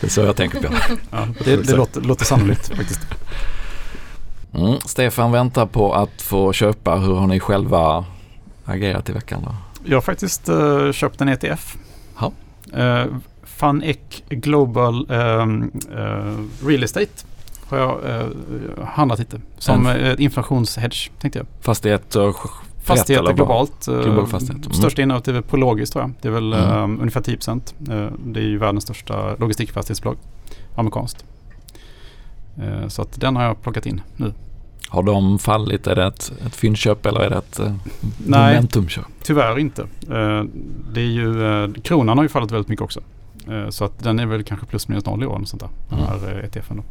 det 0.00 0.06
är 0.06 0.10
så 0.10 0.20
jag 0.20 0.36
tänker 0.36 0.60
på 0.60 0.74
ja, 1.10 1.28
det. 1.44 1.56
Det 1.56 1.76
låter, 1.76 2.00
låter 2.00 2.24
sannolikt 2.24 2.76
faktiskt. 2.76 3.00
Mm. 4.54 4.80
Stefan 4.84 5.32
väntar 5.32 5.66
på 5.66 5.94
att 5.94 6.22
få 6.22 6.52
köpa. 6.52 6.96
Hur 6.96 7.14
har 7.14 7.26
ni 7.26 7.40
själva 7.40 8.04
agerat 8.64 9.08
i 9.08 9.12
veckan 9.12 9.40
då? 9.44 9.54
Jag 9.84 9.96
har 9.96 10.02
faktiskt 10.02 10.48
uh, 10.48 10.92
köpt 10.92 11.20
en 11.20 11.28
ETF. 11.28 11.76
Ja. 12.20 12.32
Uh, 12.76 13.16
FunEc 13.42 13.98
Global 14.28 15.10
um, 15.10 15.72
uh, 15.92 16.66
Real 16.66 16.82
Estate 16.82 17.24
har 17.68 17.78
jag 17.78 17.98
handlat 18.84 19.18
lite. 19.18 19.40
Som 19.58 19.86
mm. 19.86 20.16
inflationshedge 20.18 21.10
tänkte 21.20 21.38
jag. 21.38 21.46
Fastigheter 21.60 22.34
Fastigheter 22.84 23.32
globalt. 23.32 23.86
Global 23.86 24.26
fastighet. 24.26 24.66
mm. 24.66 24.72
Största 24.72 25.02
innehavet 25.02 25.28
är 25.28 25.40
Pologiskt 25.40 25.92
tror 25.92 26.04
jag. 26.04 26.12
Det 26.20 26.28
är 26.28 26.32
väl 26.32 26.52
mm. 26.52 26.82
um, 26.82 27.00
ungefär 27.00 27.20
10 27.20 27.36
procent. 27.36 27.74
det 28.18 28.40
är 28.40 28.44
ju 28.44 28.58
världens 28.58 28.84
största 28.84 29.34
logistikfastighetsbolag. 29.34 30.16
Amerikanskt. 30.74 31.24
Eh, 32.62 32.88
så 32.88 33.02
att 33.02 33.20
den 33.20 33.36
har 33.36 33.44
jag 33.44 33.62
plockat 33.62 33.86
in 33.86 34.00
nu. 34.16 34.32
Har 34.88 35.02
de 35.02 35.38
fallit? 35.38 35.86
Är 35.86 35.94
det 35.94 36.06
ett, 36.06 36.32
ett 36.46 36.56
fyndköp 36.56 37.06
eller 37.06 37.20
är 37.20 37.30
det 37.30 37.36
ett 37.36 37.58
eh, 37.58 37.74
Nej, 38.26 38.54
momentumköp? 38.54 39.04
tyvärr 39.22 39.58
inte. 39.58 39.82
Eh, 39.82 40.42
det 40.92 41.00
är 41.00 41.10
ju, 41.10 41.72
kronan 41.82 42.18
har 42.18 42.24
ju 42.24 42.28
fallit 42.28 42.50
väldigt 42.50 42.68
mycket 42.68 42.84
också. 42.84 43.00
Så 43.70 43.84
att 43.84 43.98
den 43.98 44.18
är 44.18 44.26
väl 44.26 44.44
kanske 44.44 44.66
plus 44.66 44.88
minus 44.88 45.04
noll 45.04 45.22
i 45.22 45.26
år. 45.26 45.42
Sånt 45.44 45.62
där, 45.62 45.70
den 45.88 45.98
mm. 45.98 46.10
här 46.10 46.44
ETFen 46.44 46.76
då. 46.76 46.82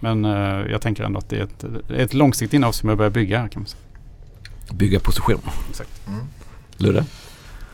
Men 0.00 0.24
jag 0.70 0.80
tänker 0.80 1.04
ändå 1.04 1.18
att 1.18 1.28
det 1.28 1.36
är 1.36 1.42
ett, 1.42 1.64
ett 1.90 2.14
långsiktigt 2.14 2.54
innehav 2.54 2.72
som 2.72 2.88
jag 2.88 2.98
börjar 2.98 3.10
bygga 3.10 3.38
här 3.38 3.48
kan 3.48 3.62
man 3.62 3.66
säga. 3.66 3.80
Bygga 4.72 5.00
position. 5.00 5.40
Exakt. 5.70 6.08
Mm. 6.08 6.20
Ludde? 6.76 7.04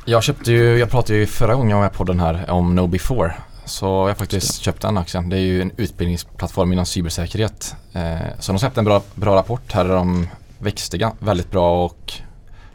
Jag 0.04 0.22
köpte 0.22 0.52
ju, 0.52 0.78
jag 0.78 0.90
pratade 0.90 1.18
ju 1.18 1.26
förra 1.26 1.54
gången 1.54 1.70
jag 1.70 1.76
var 1.76 1.82
med 1.82 1.92
på 1.92 2.04
den 2.04 2.20
här 2.20 2.50
om 2.50 2.74
No 2.74 2.86
Before. 2.86 3.34
Så 3.70 3.86
jag 3.86 4.06
har 4.06 4.14
faktiskt 4.14 4.60
köpt 4.60 4.82
den 4.82 4.98
aktien. 4.98 5.28
Det 5.28 5.36
är 5.36 5.40
ju 5.40 5.62
en 5.62 5.72
utbildningsplattform 5.76 6.72
inom 6.72 6.86
cybersäkerhet. 6.86 7.74
Eh, 7.92 8.18
så 8.38 8.52
de 8.52 8.58
släppte 8.58 8.80
en 8.80 8.84
bra, 8.84 9.02
bra 9.14 9.36
rapport 9.36 9.72
här 9.72 9.84
där 9.84 9.94
de 9.94 10.28
växte 10.58 11.12
väldigt 11.18 11.50
bra 11.50 11.84
och 11.84 12.12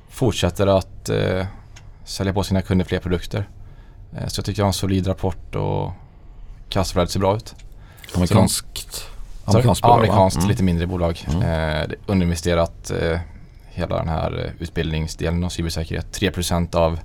fortsätter 0.09 0.67
att 0.67 1.09
eh, 1.09 1.45
sälja 2.03 2.33
på 2.33 2.43
sina 2.43 2.61
kunder 2.61 2.85
fler 2.85 2.99
produkter. 2.99 3.49
Eh, 4.17 4.27
så 4.27 4.39
jag 4.39 4.45
tycker 4.45 4.57
det 4.57 4.61
var 4.63 4.67
en 4.67 4.73
solid 4.73 5.07
rapport 5.07 5.55
och 5.55 5.91
kassaflödet 6.69 7.11
ser 7.11 7.19
bra 7.19 7.35
ut. 7.35 7.55
Amerikanskt? 8.15 9.05
Amerikanskt, 9.45 9.81
bolag, 9.81 9.97
amerikanskt 9.97 10.37
mm. 10.37 10.49
lite 10.49 10.63
mindre 10.63 10.87
bolag. 10.87 11.25
Mm. 11.27 11.41
Eh, 11.41 11.89
underinvesterat 12.05 12.91
eh, 12.91 13.19
hela 13.67 13.97
den 13.97 14.09
här 14.09 14.53
utbildningsdelen 14.59 15.43
av 15.43 15.49
cybersäkerhet. 15.49 16.19
3% 16.19 16.75
av 16.75 16.99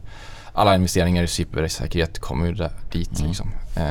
alla 0.60 0.74
investeringar 0.74 1.22
i 1.22 1.26
cybersäkerhet 1.26 2.18
kommer 2.18 2.46
ju 2.46 2.52
dit. 2.92 3.18
Mm. 3.18 3.28
Liksom. 3.28 3.52
Eh, 3.76 3.82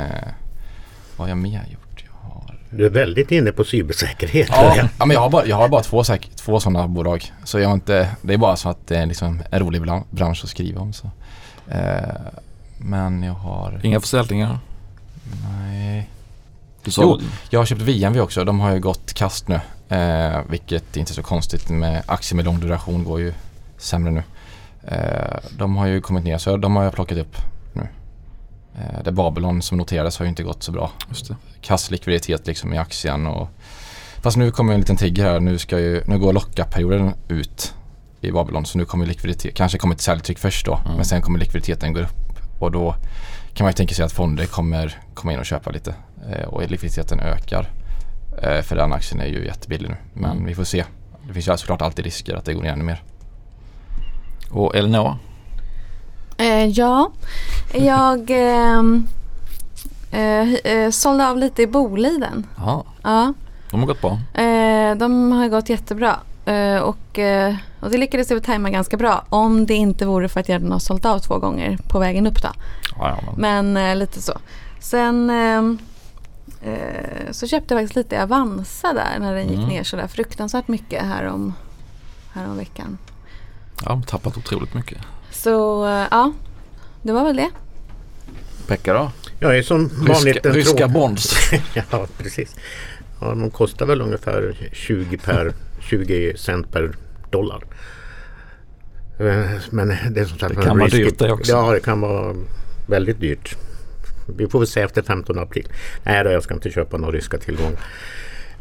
vad 1.17 1.25
har 1.25 1.27
jag 1.27 1.37
mer 1.37 1.65
gjort? 1.71 2.03
Jag 2.05 2.29
har... 2.29 2.55
Du 2.69 2.85
är 2.85 2.89
väldigt 2.89 3.31
inne 3.31 3.51
på 3.51 3.63
cybersäkerhet. 3.63 4.49
Ja, 4.51 4.75
ja 4.99 5.05
men 5.05 5.11
jag 5.11 5.21
har 5.21 5.29
bara, 5.29 5.45
jag 5.45 5.55
har 5.55 5.69
bara 5.69 5.81
två, 5.81 6.03
två 6.35 6.59
sådana 6.59 6.87
bolag. 6.87 7.31
Så 7.43 7.59
jag 7.59 7.67
har 7.67 7.73
inte, 7.73 8.09
det 8.21 8.33
är 8.33 8.37
bara 8.37 8.55
så 8.55 8.69
att 8.69 8.87
det 8.87 8.97
är 8.97 9.05
liksom 9.05 9.41
en 9.51 9.59
rolig 9.59 9.81
bransch 10.09 10.41
att 10.43 10.49
skriva 10.49 10.81
om. 10.81 10.93
Så. 10.93 11.09
Eh, 11.67 12.15
men 12.77 13.23
jag 13.23 13.33
har... 13.33 13.79
Inga 13.83 13.99
försäljningar? 13.99 14.59
Nej. 15.43 16.09
Du 16.83 16.91
sa 16.91 17.01
jo, 17.01 17.19
jag 17.49 17.59
har 17.59 17.65
köpt 17.65 17.81
VNV 17.81 18.19
också. 18.19 18.43
De 18.43 18.59
har 18.59 18.73
ju 18.73 18.79
gått 18.79 19.13
kast 19.13 19.47
nu. 19.47 19.59
Eh, 19.89 20.41
vilket 20.49 20.97
inte 20.97 21.11
är 21.11 21.13
så 21.13 21.23
konstigt 21.23 21.69
med 21.69 22.03
aktier 22.05 22.35
med 22.35 22.45
lång 22.45 22.59
duration 22.59 23.03
går 23.03 23.19
ju 23.19 23.33
sämre 23.77 24.11
nu. 24.11 24.23
Eh, 24.87 25.37
de 25.57 25.77
har 25.77 25.87
ju 25.87 26.01
kommit 26.01 26.23
ner 26.23 26.37
så 26.37 26.57
de 26.57 26.75
har 26.75 26.83
jag 26.83 26.93
plockat 26.93 27.17
upp 27.17 27.35
nu. 27.73 27.87
Eh, 28.75 29.03
det 29.03 29.11
Babylon 29.11 29.61
som 29.61 29.77
noterades 29.77 30.17
har 30.17 30.25
ju 30.25 30.29
inte 30.29 30.43
gått 30.43 30.63
så 30.63 30.71
bra. 30.71 30.91
Just 31.09 31.27
det. 31.27 31.35
Kass 31.61 31.91
likviditet 31.91 32.47
liksom 32.47 32.73
i 32.73 32.77
aktien 32.77 33.27
och 33.27 33.49
Fast 34.21 34.37
nu 34.37 34.51
kommer 34.51 34.73
en 34.73 34.79
liten 34.79 34.97
trigger 34.97 35.23
här. 35.23 35.39
Nu, 35.39 35.57
ska 35.57 35.79
ju, 35.79 36.03
nu 36.05 36.19
går 36.19 36.33
lockup-perioden 36.33 37.13
ut 37.27 37.73
i 38.21 38.31
Babylon 38.31 38.65
så 38.65 38.77
nu 38.77 38.85
kommer 38.85 39.05
likviditet, 39.05 39.55
kanske 39.55 39.77
kommer 39.77 39.95
ett 39.95 40.01
säljtryck 40.01 40.39
först 40.39 40.65
då 40.65 40.75
mm. 40.75 40.95
men 40.95 41.05
sen 41.05 41.21
kommer 41.21 41.39
likviditeten 41.39 41.93
gå 41.93 41.99
upp 41.99 42.59
och 42.59 42.71
då 42.71 42.95
kan 43.53 43.65
man 43.65 43.71
ju 43.71 43.75
tänka 43.75 43.95
sig 43.95 44.05
att 44.05 44.11
fonder 44.11 44.45
kommer 44.45 44.99
komma 45.13 45.33
in 45.33 45.39
och 45.39 45.45
köpa 45.45 45.71
lite 45.71 45.95
eh, 46.31 46.47
och 46.47 46.61
likviditeten 46.61 47.19
ökar. 47.19 47.69
Eh, 48.41 48.61
för 48.61 48.75
den 48.75 48.93
aktien 48.93 49.21
är 49.21 49.25
ju 49.25 49.45
jättebillig 49.45 49.89
nu 49.89 49.95
men 50.13 50.31
mm. 50.31 50.45
vi 50.45 50.55
får 50.55 50.63
se. 50.63 50.85
Det 51.27 51.33
finns 51.33 51.47
ju 51.47 51.57
såklart 51.57 51.81
alltid 51.81 52.05
risker 52.05 52.35
att 52.35 52.45
det 52.45 52.53
går 52.53 52.63
ner 52.63 52.71
ännu 52.71 52.83
mer. 52.83 53.03
Och 54.51 54.75
Elinor? 54.75 55.15
Eh, 56.37 56.65
ja, 56.65 57.11
jag 57.73 58.29
ehm, 58.29 59.07
eh, 60.11 60.53
eh, 60.53 60.91
sålde 60.91 61.29
av 61.29 61.37
lite 61.37 61.61
i 61.61 61.67
Boliden. 61.67 62.47
Aha. 62.57 62.85
Ja. 63.03 63.33
De 63.71 63.79
har 63.79 63.87
gått 63.87 64.01
bra? 64.01 64.11
Eh, 64.43 64.95
de 64.95 65.31
har 65.31 65.47
gått 65.47 65.69
jättebra. 65.69 66.19
Eh, 66.45 66.77
och, 66.77 67.19
eh, 67.19 67.55
och 67.79 67.89
det 67.89 67.97
lyckades 67.97 68.31
jag 68.31 68.43
tajma 68.43 68.69
ganska 68.69 68.97
bra. 68.97 69.25
Om 69.29 69.65
det 69.65 69.73
inte 69.73 70.05
vore 70.05 70.29
för 70.29 70.39
att 70.39 70.49
jag 70.49 70.59
har 70.59 70.79
sålt 70.79 71.05
av 71.05 71.19
två 71.19 71.37
gånger 71.37 71.77
på 71.87 71.99
vägen 71.99 72.27
upp 72.27 72.41
då. 72.41 72.49
Ja, 72.99 73.19
men. 73.37 73.73
men 73.73 73.99
lite 73.99 74.21
så. 74.21 74.33
Sen 74.79 75.29
ehm, 75.29 75.77
så 77.31 77.47
köpte 77.47 77.73
jag 77.73 77.81
faktiskt 77.81 77.95
lite 77.95 78.23
Avanza 78.23 78.93
där 78.93 79.19
när 79.19 79.35
den 79.35 79.47
gick 79.47 79.57
mm. 79.57 79.69
ner 79.69 79.83
sådär 79.83 80.07
fruktansvärt 80.07 80.67
mycket 80.67 81.03
här 81.03 81.25
om, 81.25 81.53
här 82.33 82.49
om 82.49 82.57
veckan. 82.57 82.97
Ja, 83.83 83.89
de 83.89 83.99
har 83.99 84.05
tappat 84.05 84.37
otroligt 84.37 84.73
mycket. 84.73 84.97
Så 85.31 85.85
eh, 85.87 86.05
ja, 86.11 86.33
det 87.01 87.11
var 87.11 87.23
väl 87.23 87.35
det. 87.35 87.49
Pekka 88.67 88.93
då? 88.93 89.11
Jag 89.39 89.57
är 89.57 89.61
som 89.61 89.87
vanligt 89.87 90.35
ryska, 90.35 90.49
ryska 90.49 90.87
bonds. 90.93 91.51
ja, 91.73 92.07
precis. 92.17 92.55
Ja, 93.21 93.27
de 93.27 93.51
kostar 93.51 93.85
väl 93.85 94.01
ungefär 94.01 94.69
20, 94.73 95.17
per, 95.17 95.53
20 95.81 96.37
cent 96.37 96.71
per 96.71 96.91
dollar. 97.29 97.63
Eh, 99.19 99.45
men 99.69 99.87
det 99.87 100.21
är 100.21 100.25
som 100.25 100.39
sagt 100.39 100.55
Det 100.55 100.61
kan 100.61 100.77
vara 100.77 100.89
dyrt 100.89 101.19
det 101.19 101.31
också. 101.31 101.51
Ja, 101.51 101.73
det 101.73 101.79
kan 101.79 102.01
vara 102.01 102.35
väldigt 102.87 103.19
dyrt. 103.19 103.55
Vi 104.37 104.47
får 104.47 104.59
väl 104.59 104.67
se 104.67 104.81
efter 104.81 105.01
15 105.01 105.39
april. 105.39 105.67
Nej 106.03 106.23
då, 106.23 106.31
jag 106.31 106.43
ska 106.43 106.53
inte 106.53 106.71
köpa 106.71 106.97
några 106.97 107.13
ryska 107.13 107.37
tillgångar. 107.37 107.79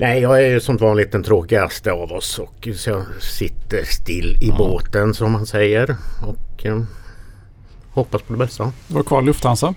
Nej, 0.00 0.20
jag 0.20 0.44
är 0.44 0.60
som 0.60 0.76
vanligt 0.76 1.12
den 1.12 1.22
tråkigaste 1.22 1.92
av 1.92 2.12
oss 2.12 2.38
och 2.38 2.68
så 2.74 2.90
jag 2.90 3.04
sitter 3.20 3.84
still 3.84 4.38
i 4.40 4.48
ja. 4.48 4.54
båten 4.58 5.14
som 5.14 5.32
man 5.32 5.46
säger 5.46 5.96
och 6.26 6.66
eh, 6.66 6.82
hoppas 7.90 8.22
på 8.22 8.32
det 8.32 8.38
bästa. 8.38 8.72
Du 8.88 8.94
har 8.94 9.02
kvar 9.02 9.22
Lufthansa? 9.22 9.74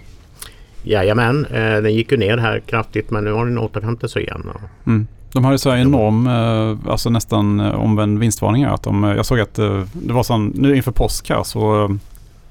Jajamän, 0.84 1.46
eh, 1.46 1.82
den 1.82 1.94
gick 1.94 2.12
ju 2.12 2.18
ner 2.18 2.38
här 2.38 2.60
kraftigt 2.60 3.12
men 3.12 3.24
nu 3.24 3.32
har 3.32 3.46
den 3.46 3.58
återhämtat 3.58 4.12
sig 4.12 4.24
igen. 4.24 4.50
Mm. 4.86 5.08
De 5.34 5.46
hade 5.46 5.58
så 5.58 5.70
här 5.70 5.78
enorm, 5.78 6.28
eh, 6.28 6.92
alltså 6.92 7.10
nästan 7.10 7.60
eh, 7.60 7.72
omvänd 7.72 8.20
vinstvarning. 8.20 8.64
Att 8.64 8.84
de, 8.84 9.04
eh, 9.04 9.16
jag 9.16 9.26
såg 9.26 9.40
att 9.40 9.60
eh, 9.60 9.84
det 9.94 10.14
var 10.14 10.24
sån, 10.24 10.48
nu 10.48 10.76
inför 10.76 10.92
påsk 10.92 11.30
här 11.30 11.44
så 11.44 11.98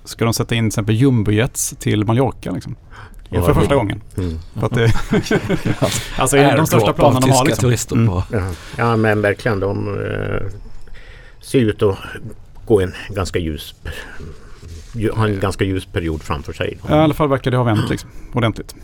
ska 0.04 0.24
de 0.24 0.34
sätta 0.34 0.54
in 0.54 0.62
till 0.64 0.66
exempel 0.66 0.94
jumbojets 0.94 1.74
till 1.78 2.04
Mallorca. 2.04 2.50
Liksom. 2.50 2.76
Ja, 3.32 3.42
för 3.42 3.54
första 3.54 3.68
det- 3.68 3.74
gången. 3.74 4.00
Mm. 4.16 4.38
Det, 4.70 4.92
alltså 6.18 6.36
är 6.36 6.50
det 6.50 6.56
de 6.56 6.66
största 6.66 6.92
planen 6.92 7.20
de 7.22 7.30
har. 7.30 7.44
Liksom. 7.44 7.62
turister 7.62 7.96
Mm. 7.96 8.08
på. 8.08 8.22
Ja, 8.32 8.50
ja 8.78 8.96
men 8.96 9.22
verkligen. 9.22 9.60
De 9.60 9.88
eh, 9.88 10.46
ser 11.40 11.58
ut 11.58 11.82
att 11.82 11.96
gå 12.66 12.80
en 12.80 12.94
ganska 13.08 13.38
ljus 13.38 13.74
ju- 14.92 15.10
har 15.12 15.28
en 15.28 15.40
ganska 15.40 15.64
ljus 15.64 15.86
period 15.86 16.22
framför 16.22 16.52
sig. 16.52 16.78
Ja, 16.88 16.96
I 16.96 16.98
alla 16.98 17.14
fall 17.14 17.28
verkar 17.28 17.50
det 17.50 17.56
ha 17.56 17.64
vänt 17.64 17.90
liksom, 17.90 18.10
ordentligt. 18.32 18.74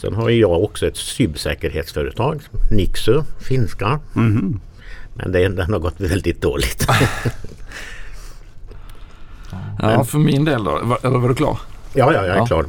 Sen 0.00 0.14
har 0.14 0.28
ju 0.28 0.40
jag 0.40 0.62
också 0.62 0.86
ett 0.86 0.96
cybersäkerhetsföretag, 0.96 2.40
Nixu, 2.70 3.22
finska. 3.40 4.00
Mhm. 4.12 4.60
Men 5.14 5.32
den, 5.32 5.56
den 5.56 5.72
har 5.72 5.80
gått 5.80 6.00
väldigt 6.00 6.42
dåligt. 6.42 6.86
Ja, 9.78 10.04
för 10.04 10.18
min 10.18 10.44
del 10.44 10.64
då. 10.64 10.98
Eller 11.02 11.18
var 11.18 11.28
du 11.28 11.34
klar? 11.34 11.58
Ja, 11.94 12.12
ja, 12.12 12.26
jag 12.26 12.26
är 12.26 12.36
Ja. 12.36 12.46
klar. 12.46 12.66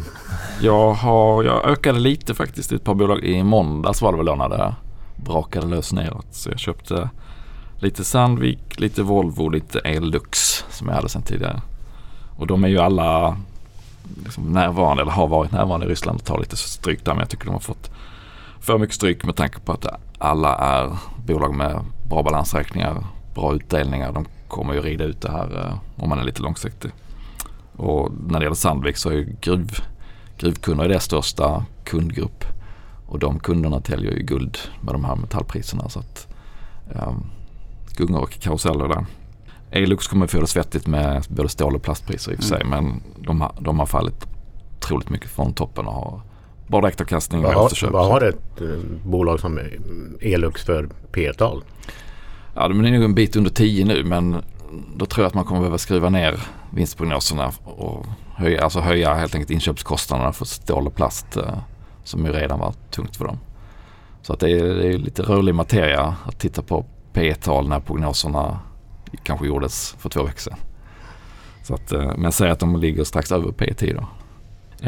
Jag, 0.62 0.94
har, 0.94 1.44
jag 1.44 1.66
ökade 1.66 2.00
lite 2.00 2.34
faktiskt 2.34 2.72
i 2.72 2.76
ett 2.76 2.84
par 2.84 2.94
bolag. 2.94 3.24
I 3.24 3.44
måndags 3.44 4.02
var 4.02 4.12
det 4.12 4.18
väl 4.18 4.26
då 4.26 4.36
när 4.36 4.50
det 4.50 4.76
brakade 5.16 5.68
lös 5.68 5.94
neråt. 5.94 6.26
Så 6.32 6.50
jag 6.50 6.60
köpte 6.60 7.10
lite 7.80 8.04
Sandvik, 8.04 8.80
lite 8.80 9.04
Volvo, 9.04 9.50
lite 9.50 9.80
Eldux 9.80 10.66
som 10.70 10.88
jag 10.88 10.96
hade 10.96 11.10
sedan 11.10 11.22
tidigare. 11.22 11.62
Och 12.38 12.48
de 12.48 12.64
är 12.64 12.68
ju 12.68 12.80
alla 12.80 13.38
liksom 14.24 14.44
närvarande 14.44 15.02
eller 15.04 15.12
har 15.12 15.28
varit 15.28 15.52
närvarande 15.52 15.86
i 15.86 15.90
Ryssland 15.90 16.20
och 16.20 16.26
tar 16.26 16.40
lite 16.40 16.56
stryk 16.58 17.06
där. 17.06 17.14
Men 17.14 17.20
jag 17.20 17.30
tycker 17.30 17.46
de 17.46 17.52
har 17.54 17.60
fått 17.60 17.92
för 18.60 18.78
mycket 18.78 18.96
stryk 18.96 19.26
med 19.26 19.36
tanke 19.36 19.60
på 19.60 19.72
att 19.72 19.86
alla 20.18 20.56
är 20.56 20.98
bolag 21.26 21.56
med 21.56 21.80
bra 22.10 22.24
balansräkningar, 22.24 23.04
bra 23.36 23.56
utdelningar. 23.56 24.12
De 24.12 24.26
kommer 24.48 24.74
ju 24.74 24.82
rida 24.82 25.04
ut 25.04 25.22
det 25.22 25.32
här 25.32 25.60
eh, 25.60 26.04
om 26.04 26.10
man 26.10 26.20
är 26.20 26.24
lite 26.24 26.42
långsiktig. 26.42 26.92
Och 27.78 28.12
när 28.28 28.40
det 28.40 28.44
gäller 28.44 28.56
Sandvik 28.56 28.98
så 28.98 29.10
är 29.10 29.14
ju 29.14 29.36
gruv, 29.42 29.70
gruvkunder 30.38 30.88
deras 30.88 31.04
största 31.04 31.66
kundgrupp. 31.84 32.46
Och 33.08 33.20
de 33.20 33.40
kunderna 33.40 33.82
täljer 33.82 34.12
ju 34.12 34.24
guld 34.24 34.58
med 34.82 34.94
de 34.94 35.06
här 35.06 35.16
metallpriserna. 35.16 35.90
Så 35.90 36.00
att 36.00 36.28
um, 37.08 37.26
gungor 37.96 38.22
och 38.22 38.40
karuseller 38.40 38.88
där. 38.88 39.06
Elux 39.72 40.08
kommer 40.08 40.28
få 40.28 40.40
det 40.42 40.48
svettigt 40.48 40.88
med 40.88 41.26
både 41.30 41.50
stål 41.50 41.76
och 41.76 41.82
plastpriser 41.82 42.32
i 42.32 42.36
och 42.36 42.40
för 42.40 42.46
sig. 42.46 42.64
Men 42.66 43.02
de 43.20 43.42
har, 43.42 43.52
de 43.60 43.80
har 43.80 43.86
fallit 43.86 44.26
otroligt 44.78 45.10
mycket 45.10 45.30
från 45.30 45.54
toppen 45.54 45.88
och 45.88 45.94
har 45.94 46.22
bra 46.68 46.82
direktavkastning 46.82 47.46
och 47.46 47.54
Vad 47.54 47.66
efterköp. 47.66 47.92
vad 47.92 48.08
har 48.08 48.22
ett 48.22 48.62
eh, 48.62 48.68
bolag 49.06 49.40
som 49.40 49.60
Elux 50.22 50.64
för 50.64 50.90
P-tal? 51.12 51.64
Ja, 52.56 52.68
de 52.68 52.86
är 52.86 52.92
nog 52.92 53.04
en 53.04 53.16
bit 53.16 53.36
under 53.36 53.52
10 53.52 53.86
nu 53.86 54.04
men 54.04 54.36
då 54.96 55.06
tror 55.06 55.24
jag 55.24 55.28
att 55.28 55.34
man 55.34 55.44
kommer 55.46 55.62
behöva 55.62 55.78
skruva 55.78 56.10
ner 56.10 56.40
vinstprognoserna 56.76 57.52
och 57.64 58.06
höja, 58.36 58.64
alltså 58.64 58.80
höja 58.80 59.14
helt 59.14 59.36
enkelt 59.36 59.52
inköpskostnaderna 59.52 60.34
för 60.34 60.46
stål 60.46 60.88
och 60.88 60.96
plast 60.96 61.38
eh, 61.38 61.58
som 62.04 62.26
ju 62.26 62.32
redan 62.32 62.60
var 62.60 62.74
tungt 62.92 63.16
för 63.16 63.26
dem. 63.26 63.40
Så 64.22 64.34
att 64.34 64.40
det 64.40 64.52
är, 64.52 64.64
det 64.64 64.88
är 64.88 64.98
lite 64.98 65.22
rörlig 65.22 65.56
materia 65.56 66.16
att 66.26 66.40
titta 66.40 66.62
på 66.62 66.86
P 67.14 67.36
tal 67.36 67.68
när 67.68 67.80
prognoserna 67.80 68.60
kanske 69.24 69.48
gjordes 69.48 69.96
för 70.00 70.10
två 70.10 70.24
veckor 70.24 70.40
sedan. 70.40 70.58
Så 71.64 71.74
att, 71.74 71.92
eh, 71.92 72.18
men 72.18 72.32
säger 72.32 72.52
att 72.52 72.60
de 72.60 72.76
ligger 72.76 73.04
strax 73.04 73.32
över 73.32 73.48
P10 73.52 73.94
då. 73.94 74.08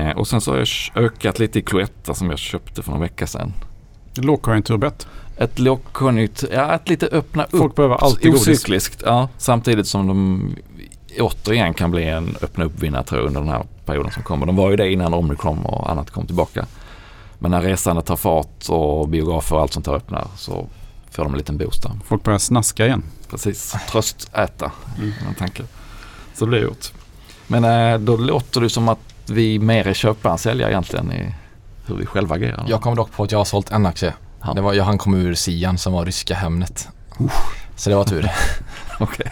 Eh, 0.01 0.11
och 0.11 0.27
sen 0.27 0.41
så 0.41 0.51
har 0.51 0.57
jag 0.57 0.67
ökat 0.95 1.39
lite 1.39 1.59
i 1.59 1.61
Cloetta 1.61 2.13
som 2.13 2.29
jag 2.29 2.39
köpte 2.39 2.83
för 2.83 2.91
några 2.91 3.01
vecka 3.01 3.27
sedan. 3.27 3.53
Lågkonjunkturbett. 4.15 5.07
Ett 5.37 5.59
lågkonjunktur, 5.59 6.49
ja 6.53 6.75
ett 6.75 6.89
lite 6.89 7.07
öppna 7.07 7.43
upp 7.43 7.57
Folk 7.57 7.75
behöver 7.75 7.95
alltid 7.95 8.31
godis. 8.31 8.91
Ja. 9.05 9.29
Samtidigt 9.37 9.87
som 9.87 10.07
de 10.07 10.55
återigen 11.19 11.73
kan 11.73 11.91
bli 11.91 12.03
en 12.03 12.35
öppna 12.41 12.63
upp-vinnare 12.65 13.03
tror 13.03 13.21
jag 13.21 13.27
under 13.27 13.41
den 13.41 13.49
här 13.49 13.63
perioden 13.85 14.11
som 14.11 14.23
kommer. 14.23 14.45
De 14.45 14.55
var 14.55 14.69
ju 14.69 14.75
det 14.75 14.91
innan 14.91 15.13
Omicron 15.13 15.65
och 15.65 15.91
annat 15.91 16.11
kom 16.11 16.25
tillbaka. 16.25 16.65
Men 17.39 17.51
när 17.51 17.61
resandet 17.61 18.05
tar 18.05 18.15
fart 18.15 18.69
och 18.69 19.07
biografer 19.09 19.55
och 19.55 19.61
allt 19.61 19.73
sånt 19.73 19.85
där 19.85 19.93
öppnar 19.93 20.27
så 20.37 20.67
får 21.11 21.23
de 21.23 21.31
en 21.33 21.37
liten 21.37 21.57
boost 21.57 21.83
där. 21.83 21.91
Folk 22.05 22.23
börjar 22.23 22.39
snaska 22.39 22.85
igen. 22.85 23.03
Precis, 23.29 23.75
tröstäta 23.89 24.71
Mm. 24.97 25.11
tanke. 25.37 25.63
Så 26.33 26.45
det 26.45 26.49
blir 26.49 26.61
gjort. 26.63 26.91
Men 27.47 27.63
eh, 27.63 27.99
då 27.99 28.17
låter 28.17 28.61
det 28.61 28.69
som 28.69 28.89
att 28.89 28.99
vi 29.25 29.59
mer 29.59 29.87
är 29.87 29.93
köpare 29.93 30.31
än 30.33 30.37
säljare 30.37 30.71
egentligen 30.71 31.11
i 31.11 31.33
hur 31.85 31.95
vi 31.95 32.05
själva 32.05 32.35
agerar. 32.35 32.65
Jag 32.67 32.81
kom 32.81 32.95
dock 32.95 33.11
på 33.11 33.23
att 33.23 33.31
jag 33.31 33.39
har 33.39 33.45
sålt 33.45 33.71
en 33.71 33.85
aktie. 33.85 34.13
Ja. 34.41 34.53
Det 34.53 34.61
var, 34.61 34.73
jag, 34.73 34.83
han 34.83 34.97
kom 34.97 35.13
ur 35.13 35.33
Sian 35.33 35.77
som 35.77 35.93
var 35.93 36.05
ryska 36.05 36.35
Hemnet. 36.35 36.87
Så 37.75 37.89
det 37.89 37.95
var 37.95 38.03
tur. 38.03 38.31
Okej. 38.99 39.31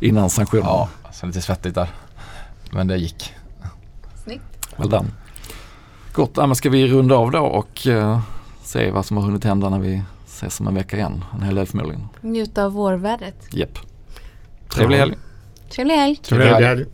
Innan 0.00 0.30
sanktionerna. 0.30 0.68
Ja, 0.68 0.88
så 1.14 1.26
lite 1.26 1.40
svettigt 1.40 1.74
där. 1.74 1.88
Men 2.70 2.86
det 2.86 2.96
gick. 2.96 3.34
Well 4.76 4.90
done. 4.90 5.08
Gott, 6.12 6.30
ja, 6.36 6.46
men 6.46 6.56
ska 6.56 6.70
vi 6.70 6.88
runda 6.88 7.14
av 7.14 7.30
då 7.30 7.38
och 7.40 7.86
eh, 7.86 8.20
se 8.62 8.90
vad 8.90 9.06
som 9.06 9.16
har 9.16 9.24
hunnit 9.24 9.44
hända 9.44 9.70
när 9.70 9.78
vi 9.78 10.02
ses 10.26 10.60
om 10.60 10.66
en 10.68 10.74
vecka 10.74 10.96
igen. 10.96 11.24
En 11.32 11.42
hel 11.42 11.54
del 11.54 11.66
förmodligen. 11.66 12.08
Njuta 12.20 12.64
av 12.64 12.72
vårvädret. 12.72 13.36
Japp. 13.50 13.78
Trevlig 14.68 14.98
helg. 14.98 15.14
Trevlig 15.70 15.94
helg. 15.94 16.16
Trevlig 16.16 16.66
helg. 16.66 16.84